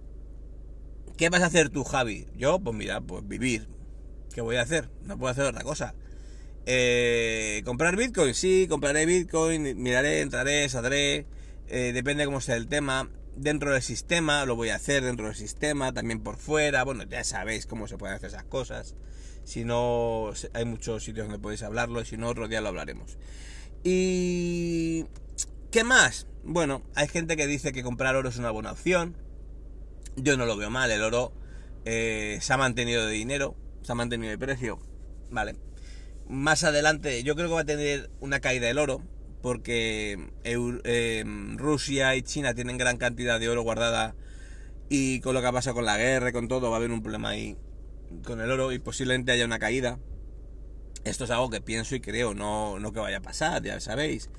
¿qué 1.17 1.31
vas 1.31 1.43
a 1.43 1.47
hacer 1.47 1.71
tú, 1.71 1.83
Javi? 1.83 2.29
Yo, 2.37 2.61
pues 2.61 2.77
mira, 2.77 3.01
pues 3.01 3.27
vivir. 3.27 3.69
¿Qué 4.35 4.43
voy 4.43 4.57
a 4.57 4.63
hacer? 4.63 4.91
No 5.03 5.19
puedo 5.19 5.33
hacer 5.33 5.45
otra 5.45 5.63
cosa. 5.63 5.95
Eh, 6.67 7.63
¿Comprar 7.65 7.97
Bitcoin? 7.97 8.35
Sí, 8.35 8.67
compraré 8.69 9.07
Bitcoin, 9.07 9.83
miraré, 9.83 10.21
entraré, 10.21 10.69
saldré. 10.69 11.27
Eh, 11.69 11.93
depende 11.95 12.27
cómo 12.27 12.41
sea 12.41 12.57
el 12.57 12.69
tema 12.69 13.09
dentro 13.39 13.73
del 13.73 13.83
sistema, 13.83 14.45
lo 14.45 14.57
voy 14.57 14.71
a 14.71 14.77
hacer 14.77 15.05
dentro 15.05 15.27
del 15.27 15.37
sistema, 15.37 15.93
también 15.93 16.21
por 16.21 16.37
fuera, 16.37 16.85
bueno, 16.85 17.05
ya 17.05 17.25
sabéis 17.25 17.67
cómo 17.67 17.89
se 17.89 17.97
pueden 17.97 18.17
hacer 18.17 18.29
esas 18.29 18.45
cosas. 18.45 18.95
Si 19.45 19.65
no, 19.65 20.31
hay 20.53 20.65
muchos 20.65 21.05
sitios 21.05 21.27
donde 21.27 21.41
podéis 21.41 21.63
hablarlo, 21.63 22.01
y 22.01 22.05
si 22.05 22.17
no, 22.17 22.29
otro 22.29 22.49
día 22.49 22.61
lo 22.61 22.69
hablaremos. 22.69 23.19
Y... 23.85 25.07
¿Qué 25.71 25.85
más? 25.85 26.27
Bueno, 26.45 26.83
hay 26.95 27.09
gente 27.09 27.37
que 27.37 27.47
dice 27.47 27.73
que 27.73 27.83
comprar 27.83 28.17
oro 28.17 28.31
es 28.31 28.39
una 28.39 28.51
buena 28.51 28.73
opción. 28.73 29.17
Yo 30.17 30.39
no 30.39 30.47
lo 30.47 30.57
veo 30.57 30.71
mal, 30.71 30.91
el 30.91 31.03
oro 31.03 31.35
eh, 31.85 32.39
se 32.41 32.53
ha 32.55 32.57
mantenido 32.57 33.07
de 33.07 33.13
dinero, 33.13 33.55
se 33.83 33.93
ha 33.93 33.95
mantenido 33.95 34.31
de 34.31 34.39
precio, 34.39 34.79
¿vale? 35.31 35.57
Más 36.27 36.65
adelante 36.65 37.23
yo 37.23 37.37
creo 37.37 37.49
que 37.49 37.55
va 37.55 37.61
a 37.61 37.67
tener 37.67 38.11
una 38.21 38.41
caída 38.41 38.71
el 38.71 38.79
oro, 38.79 39.03
porque 39.43 40.19
em, 40.45 41.59
Rusia 41.59 42.17
y 42.17 42.23
China 42.23 42.55
tienen 42.55 42.79
gran 42.79 42.97
cantidad 42.97 43.39
de 43.39 43.49
oro 43.49 43.63
guardada 43.63 44.15
y 44.89 45.21
con 45.21 45.35
lo 45.35 45.41
que 45.41 45.47
ha 45.47 45.53
pasado 45.53 45.75
con 45.75 45.85
la 45.85 45.97
guerra 45.97 46.31
y 46.31 46.33
con 46.33 46.49
todo 46.49 46.71
va 46.71 46.77
a 46.77 46.79
haber 46.79 46.91
un 46.91 47.03
problema 47.03 47.31
ahí 47.31 47.57
con 48.25 48.41
el 48.41 48.51
oro 48.51 48.73
y 48.73 48.79
posiblemente 48.79 49.33
haya 49.33 49.45
una 49.45 49.59
caída. 49.59 49.99
Esto 51.05 51.25
es 51.25 51.31
algo 51.31 51.51
que 51.51 51.61
pienso 51.61 51.95
y 51.95 52.01
creo, 52.01 52.35
no, 52.35 52.79
no 52.79 52.93
que 52.93 53.01
vaya 53.01 53.19
a 53.19 53.23
pasar, 53.23 53.63
ya 53.63 53.81
sabéis. 53.81 54.31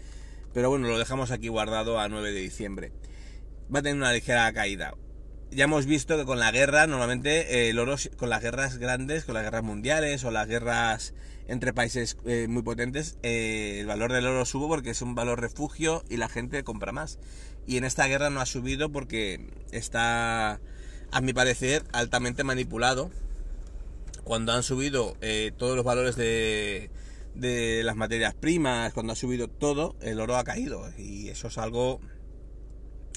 Pero 0.53 0.69
bueno, 0.69 0.87
lo 0.87 0.97
dejamos 0.97 1.31
aquí 1.31 1.47
guardado 1.47 1.99
a 1.99 2.09
9 2.09 2.31
de 2.31 2.41
diciembre. 2.41 2.91
Va 3.73 3.79
a 3.79 3.81
tener 3.81 3.97
una 3.97 4.11
ligera 4.11 4.51
caída. 4.51 4.95
Ya 5.51 5.63
hemos 5.63 5.87
visto 5.87 6.15
que 6.15 6.25
con 6.25 6.39
la 6.39 6.51
guerra, 6.51 6.85
normalmente 6.85 7.55
eh, 7.55 7.69
el 7.69 7.79
oro, 7.79 7.95
con 8.17 8.29
las 8.29 8.41
guerras 8.41 8.77
grandes, 8.77 9.25
con 9.25 9.33
las 9.33 9.43
guerras 9.43 9.63
mundiales 9.63 10.23
o 10.23 10.29
las 10.29 10.47
guerras 10.47 11.13
entre 11.49 11.73
países 11.73 12.15
eh, 12.25 12.45
muy 12.47 12.61
potentes, 12.61 13.17
eh, 13.23 13.79
el 13.79 13.87
valor 13.87 14.13
del 14.13 14.27
oro 14.27 14.45
sube 14.45 14.67
porque 14.67 14.91
es 14.91 15.01
un 15.01 15.15
valor 15.15 15.41
refugio 15.41 16.03
y 16.07 16.17
la 16.17 16.29
gente 16.29 16.63
compra 16.63 16.91
más. 16.91 17.17
Y 17.65 17.77
en 17.77 17.83
esta 17.83 18.05
guerra 18.05 18.29
no 18.29 18.39
ha 18.39 18.45
subido 18.45 18.91
porque 18.91 19.49
está, 19.71 20.59
a 21.11 21.21
mi 21.21 21.33
parecer, 21.33 21.83
altamente 21.91 22.43
manipulado. 22.43 23.09
Cuando 24.23 24.53
han 24.53 24.61
subido 24.61 25.17
eh, 25.21 25.51
todos 25.57 25.75
los 25.75 25.83
valores 25.83 26.15
de, 26.15 26.91
de 27.33 27.81
las 27.83 27.95
materias 27.95 28.35
primas, 28.35 28.93
cuando 28.93 29.13
ha 29.13 29.15
subido 29.15 29.47
todo, 29.47 29.95
el 30.01 30.19
oro 30.19 30.37
ha 30.37 30.43
caído. 30.43 30.87
Y 30.99 31.29
eso 31.29 31.47
es 31.47 31.57
algo 31.57 31.99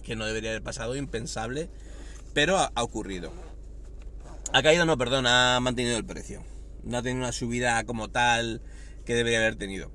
que 0.02 0.16
no 0.16 0.24
debería 0.24 0.50
haber 0.50 0.62
pasado, 0.62 0.96
impensable, 0.96 1.68
pero 2.32 2.58
ha, 2.58 2.70
ocurrido. 2.76 3.32
Ha 4.52 4.62
caído, 4.62 4.84
no, 4.84 4.98
perdón, 4.98 5.26
ha 5.26 5.58
mantenido 5.60 5.96
el 5.96 6.04
precio 6.04 6.42
no 6.84 6.98
ha 6.98 7.02
tenido 7.02 7.22
una 7.22 7.32
subida 7.32 7.84
como 7.84 8.10
tal 8.10 8.62
que 9.04 9.14
debería 9.14 9.38
haber 9.38 9.56
tenido. 9.56 9.90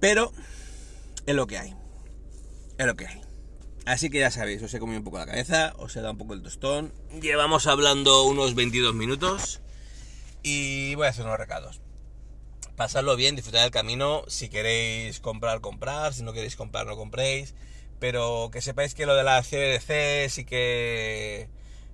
Pero 0.00 0.32
es 1.26 1.34
lo 1.34 1.46
que 1.46 1.58
hay. 1.58 1.74
Es 2.78 2.86
lo 2.86 2.96
que 2.96 3.06
hay. 3.06 3.20
Así 3.86 4.10
que 4.10 4.20
ya 4.20 4.30
sabéis, 4.30 4.62
os 4.62 4.72
he 4.74 4.78
comido 4.78 4.98
un 4.98 5.04
poco 5.04 5.18
la 5.18 5.26
cabeza, 5.26 5.72
os 5.78 5.96
he 5.96 6.00
dado 6.00 6.12
un 6.12 6.18
poco 6.18 6.34
el 6.34 6.42
tostón. 6.42 6.92
Llevamos 7.22 7.66
hablando 7.66 8.24
unos 8.24 8.54
22 8.54 8.94
minutos 8.94 9.60
y 10.42 10.94
voy 10.94 11.06
a 11.06 11.10
hacer 11.10 11.24
unos 11.24 11.38
recados. 11.38 11.80
Pasadlo 12.76 13.16
bien, 13.16 13.34
disfrutad 13.34 13.62
del 13.62 13.70
camino. 13.70 14.22
Si 14.28 14.48
queréis 14.48 15.18
comprar, 15.20 15.60
comprar. 15.60 16.14
Si 16.14 16.22
no 16.22 16.32
queréis 16.32 16.54
comprar, 16.54 16.86
no 16.86 16.96
compréis. 16.96 17.54
Pero 18.00 18.50
que 18.52 18.60
sepáis 18.60 18.94
que 18.94 19.06
lo 19.06 19.14
de 19.14 19.24
las 19.24 19.48
CBDC 19.48 20.28
sí 20.30 20.44
que 20.44 21.48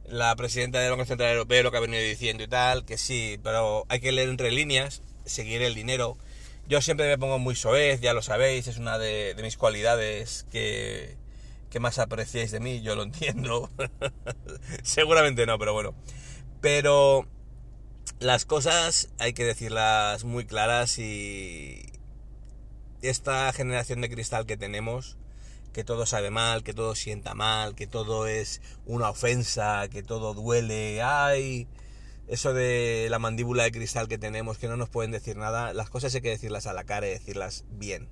la 0.06 0.36
presidenta 0.36 0.80
del 0.80 0.90
Banco 0.90 1.06
Central 1.06 1.32
Europeo 1.32 1.62
lo 1.62 1.70
que 1.70 1.78
ha 1.78 1.80
venido 1.80 2.02
diciendo 2.02 2.42
y 2.42 2.48
tal, 2.48 2.84
que 2.84 2.98
sí, 2.98 3.38
pero 3.42 3.86
hay 3.88 4.00
que 4.00 4.12
leer 4.12 4.28
entre 4.28 4.50
líneas, 4.50 5.02
seguir 5.24 5.62
el 5.62 5.74
dinero. 5.74 6.18
Yo 6.68 6.80
siempre 6.80 7.08
me 7.08 7.18
pongo 7.18 7.38
muy 7.38 7.54
soez, 7.54 8.00
ya 8.00 8.12
lo 8.14 8.22
sabéis, 8.22 8.66
es 8.68 8.78
una 8.78 8.98
de, 8.98 9.34
mis 9.42 9.56
cualidades 9.56 10.46
que, 10.50 11.16
que, 11.70 11.80
más 11.80 11.98
apreciáis 11.98 12.50
de 12.50 12.60
mí, 12.60 12.82
yo 12.82 12.94
lo 12.94 13.02
entiendo. 13.02 13.70
Seguramente 14.82 15.46
no, 15.46 15.58
pero 15.58 15.72
bueno. 15.72 15.94
Pero 16.60 17.26
las 18.20 18.44
cosas 18.44 19.10
hay 19.18 19.34
que 19.34 19.44
decirlas 19.44 20.24
muy 20.24 20.46
claras 20.46 20.98
y 20.98 21.82
esta 23.02 23.52
generación 23.52 24.00
de 24.00 24.10
cristal 24.10 24.46
que 24.46 24.56
tenemos 24.56 25.18
que 25.74 25.84
todo 25.84 26.06
sabe 26.06 26.30
mal, 26.30 26.62
que 26.62 26.72
todo 26.72 26.94
sienta 26.94 27.34
mal, 27.34 27.74
que 27.74 27.86
todo 27.86 28.26
es 28.26 28.62
una 28.86 29.10
ofensa, 29.10 29.88
que 29.90 30.02
todo 30.02 30.32
duele, 30.32 31.02
ay, 31.02 31.68
eso 32.28 32.54
de 32.54 33.08
la 33.10 33.18
mandíbula 33.18 33.64
de 33.64 33.72
cristal 33.72 34.08
que 34.08 34.16
tenemos, 34.16 34.56
que 34.56 34.68
no 34.68 34.76
nos 34.76 34.88
pueden 34.88 35.10
decir 35.10 35.36
nada, 35.36 35.74
las 35.74 35.90
cosas 35.90 36.14
hay 36.14 36.22
que 36.22 36.30
decirlas 36.30 36.66
a 36.66 36.72
la 36.72 36.84
cara 36.84 37.08
y 37.08 37.10
decirlas 37.10 37.64
bien, 37.70 38.08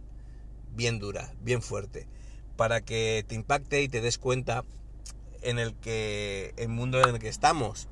bien 0.75 0.98
dura, 0.98 1.33
bien 1.40 1.62
fuerte, 1.62 2.09
para 2.57 2.83
que 2.83 3.25
te 3.27 3.37
impacte 3.37 3.81
y 3.81 3.88
te 3.88 4.03
des 4.03 4.18
cuenta 4.18 4.64
en 5.40 5.59
el 5.59 5.75
que 5.77 6.53
el 6.57 6.68
mundo 6.68 7.01
en 7.01 7.14
el 7.14 7.20
que 7.20 7.29
estamos, 7.29 7.88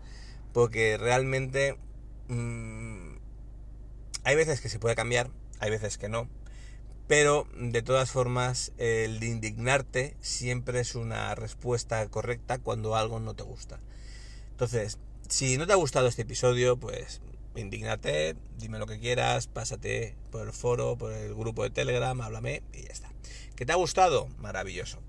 porque 0.53 0.99
realmente 0.99 1.79
mm, 2.29 3.13
hay 4.25 4.37
veces 4.37 4.61
que 4.61 4.69
se 4.69 4.81
puede 4.81 4.97
cambiar, 4.97 5.31
hay 5.61 5.71
veces 5.71 5.97
que 5.97 6.09
no, 6.09 6.29
pero 7.11 7.49
de 7.57 7.83
todas 7.83 8.13
formas 8.13 8.71
el 8.79 9.19
de 9.19 9.27
indignarte 9.27 10.17
siempre 10.21 10.79
es 10.79 10.95
una 10.95 11.35
respuesta 11.35 12.09
correcta 12.09 12.59
cuando 12.59 12.95
algo 12.95 13.19
no 13.19 13.35
te 13.35 13.43
gusta. 13.43 13.81
Entonces, 14.53 14.97
si 15.29 15.59
no 15.59 15.67
te 15.67 15.73
ha 15.73 15.77
gustado 15.77 16.07
este 16.07 16.23
episodio, 16.23 16.77
pues 16.77 17.21
indignate, 17.57 18.37
dime 18.59 18.79
lo 18.79 18.87
que 18.87 19.01
quieras, 19.01 19.49
pásate 19.49 20.15
por 20.31 20.47
el 20.47 20.53
foro, 20.53 20.95
por 20.95 21.13
el 21.13 21.35
grupo 21.35 21.65
de 21.65 21.71
Telegram, 21.71 22.21
háblame 22.21 22.63
y 22.73 22.83
ya 22.83 22.93
está. 22.93 23.11
¿Que 23.57 23.67
te 23.67 23.73
ha 23.73 23.75
gustado? 23.75 24.29
Maravilloso. 24.39 25.01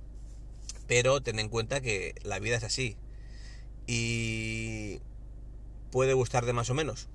Pero 0.88 1.22
ten 1.22 1.38
en 1.38 1.50
cuenta 1.50 1.82
que 1.82 2.16
la 2.24 2.40
vida 2.40 2.58
es 2.58 2.64
así. 2.64 2.98
Y 3.86 5.02
puede 5.92 6.14
gustarte 6.14 6.52
más 6.52 6.72
o 6.72 6.74
menos. 6.74 7.10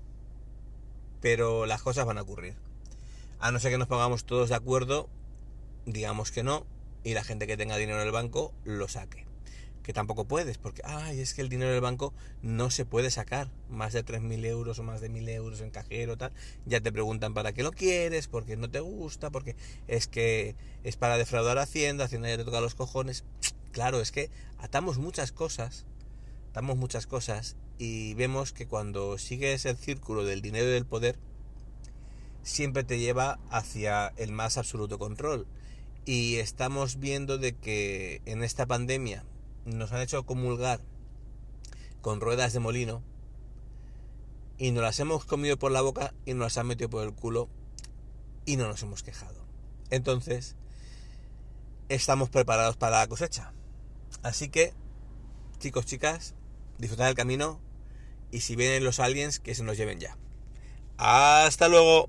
Pero 1.20 1.66
las 1.66 1.83
cosas 1.83 2.07
van 2.07 2.18
a 2.18 2.22
ocurrir. 2.22 2.55
A 3.38 3.53
no 3.53 3.61
ser 3.61 3.70
que 3.70 3.79
nos 3.79 3.88
pongamos 3.88 4.25
todos 4.25 4.49
de 4.49 4.55
acuerdo, 4.55 5.09
digamos 5.85 6.31
que 6.31 6.42
no, 6.42 6.66
y 7.05 7.14
la 7.14 7.22
gente 7.22 7.46
que 7.46 7.57
tenga 7.57 7.77
dinero 7.77 8.01
en 8.01 8.07
el 8.07 8.12
banco 8.12 8.55
lo 8.64 8.88
saque. 8.88 9.27
Que 9.83 9.92
tampoco 9.92 10.25
puedes, 10.25 10.59
porque, 10.59 10.83
ay, 10.85 11.20
es 11.20 11.35
que 11.35 11.42
el 11.42 11.49
dinero 11.49 11.70
del 11.70 11.81
banco 11.81 12.12
no 12.42 12.70
se 12.70 12.85
puede 12.85 13.11
sacar. 13.11 13.53
Más 13.70 13.92
de 13.92 14.05
3.000 14.05 14.44
euros 14.46 14.79
o 14.81 14.83
más 14.83 15.01
de 15.01 15.11
1.000 15.11 15.29
euros 15.29 15.61
en 15.61 15.70
cajero, 15.70 16.16
tal. 16.16 16.33
Ya 16.64 16.81
te 16.81 16.90
preguntan 16.90 17.35
para 17.35 17.53
qué 17.53 17.62
lo 17.62 17.70
quieres, 17.70 18.27
porque 18.27 18.57
no 18.57 18.68
te 18.68 18.81
gusta, 18.81 19.31
porque 19.31 19.55
es 19.87 20.09
que 20.09 20.57
es 20.83 20.96
para 20.96 21.18
defraudar 21.18 21.59
a 21.59 21.62
Hacienda, 21.62 22.07
Hacienda 22.07 22.29
ya 22.29 22.38
te 22.38 22.44
toca 22.44 22.61
los 22.61 22.75
cojones. 22.75 23.25
Claro, 23.70 24.01
es 24.01 24.11
que 24.11 24.31
atamos 24.59 24.99
muchas 24.99 25.31
cosas, 25.31 25.85
atamos 26.51 26.77
muchas 26.77 27.07
cosas 27.07 27.57
y 27.79 28.14
vemos 28.14 28.53
que 28.53 28.66
cuando 28.66 29.18
sigues 29.18 29.66
el 29.66 29.77
círculo 29.77 30.25
del 30.25 30.42
dinero 30.42 30.66
y 30.66 30.72
del 30.72 30.87
poder, 30.87 31.18
siempre 32.46 32.85
te 32.85 33.00
lleva 33.00 33.40
hacia 33.50 34.12
el 34.16 34.30
más 34.30 34.56
absoluto 34.56 34.98
control. 34.98 35.46
Y 36.04 36.37
estamos 36.37 37.00
viendo 37.00 37.38
de 37.38 37.56
que 37.56 38.22
en 38.24 38.44
esta 38.44 38.66
pandemia 38.66 39.24
nos 39.64 39.92
han 39.92 40.00
hecho 40.00 40.24
comulgar 40.24 40.80
con 42.00 42.20
ruedas 42.20 42.52
de 42.52 42.61
molino 42.61 43.02
y 44.59 44.70
nos 44.70 44.85
las 44.85 45.00
hemos 45.00 45.24
comido 45.24 45.59
por 45.59 45.72
la 45.72 45.80
boca 45.80 46.14
y 46.24 46.35
nos 46.35 46.44
las 46.44 46.59
han 46.59 46.68
metido 46.68 46.88
por 46.88 47.04
el 47.04 47.12
culo 47.12 47.48
y 48.44 48.56
no 48.56 48.68
nos 48.68 48.80
hemos 48.85 49.02
quejado. 49.02 49.44
Entonces, 49.90 50.54
estamos 51.88 52.30
preparados 52.30 52.76
para 52.76 53.00
la 53.00 53.09
cosecha. 53.09 53.52
Así 54.22 54.48
que, 54.48 54.72
chicos, 55.59 55.85
chicas, 55.85 56.35
disfrutad 56.78 57.06
del 57.06 57.16
camino 57.16 57.61
y 58.30 58.40
si 58.40 58.54
vienen 58.54 58.85
los 58.85 59.00
aliens, 59.00 59.40
que 59.40 59.56
se 59.56 59.64
nos 59.64 59.76
lleven 59.76 59.98
ya. 59.98 60.16
Hasta 60.96 61.66
luego. 61.66 62.09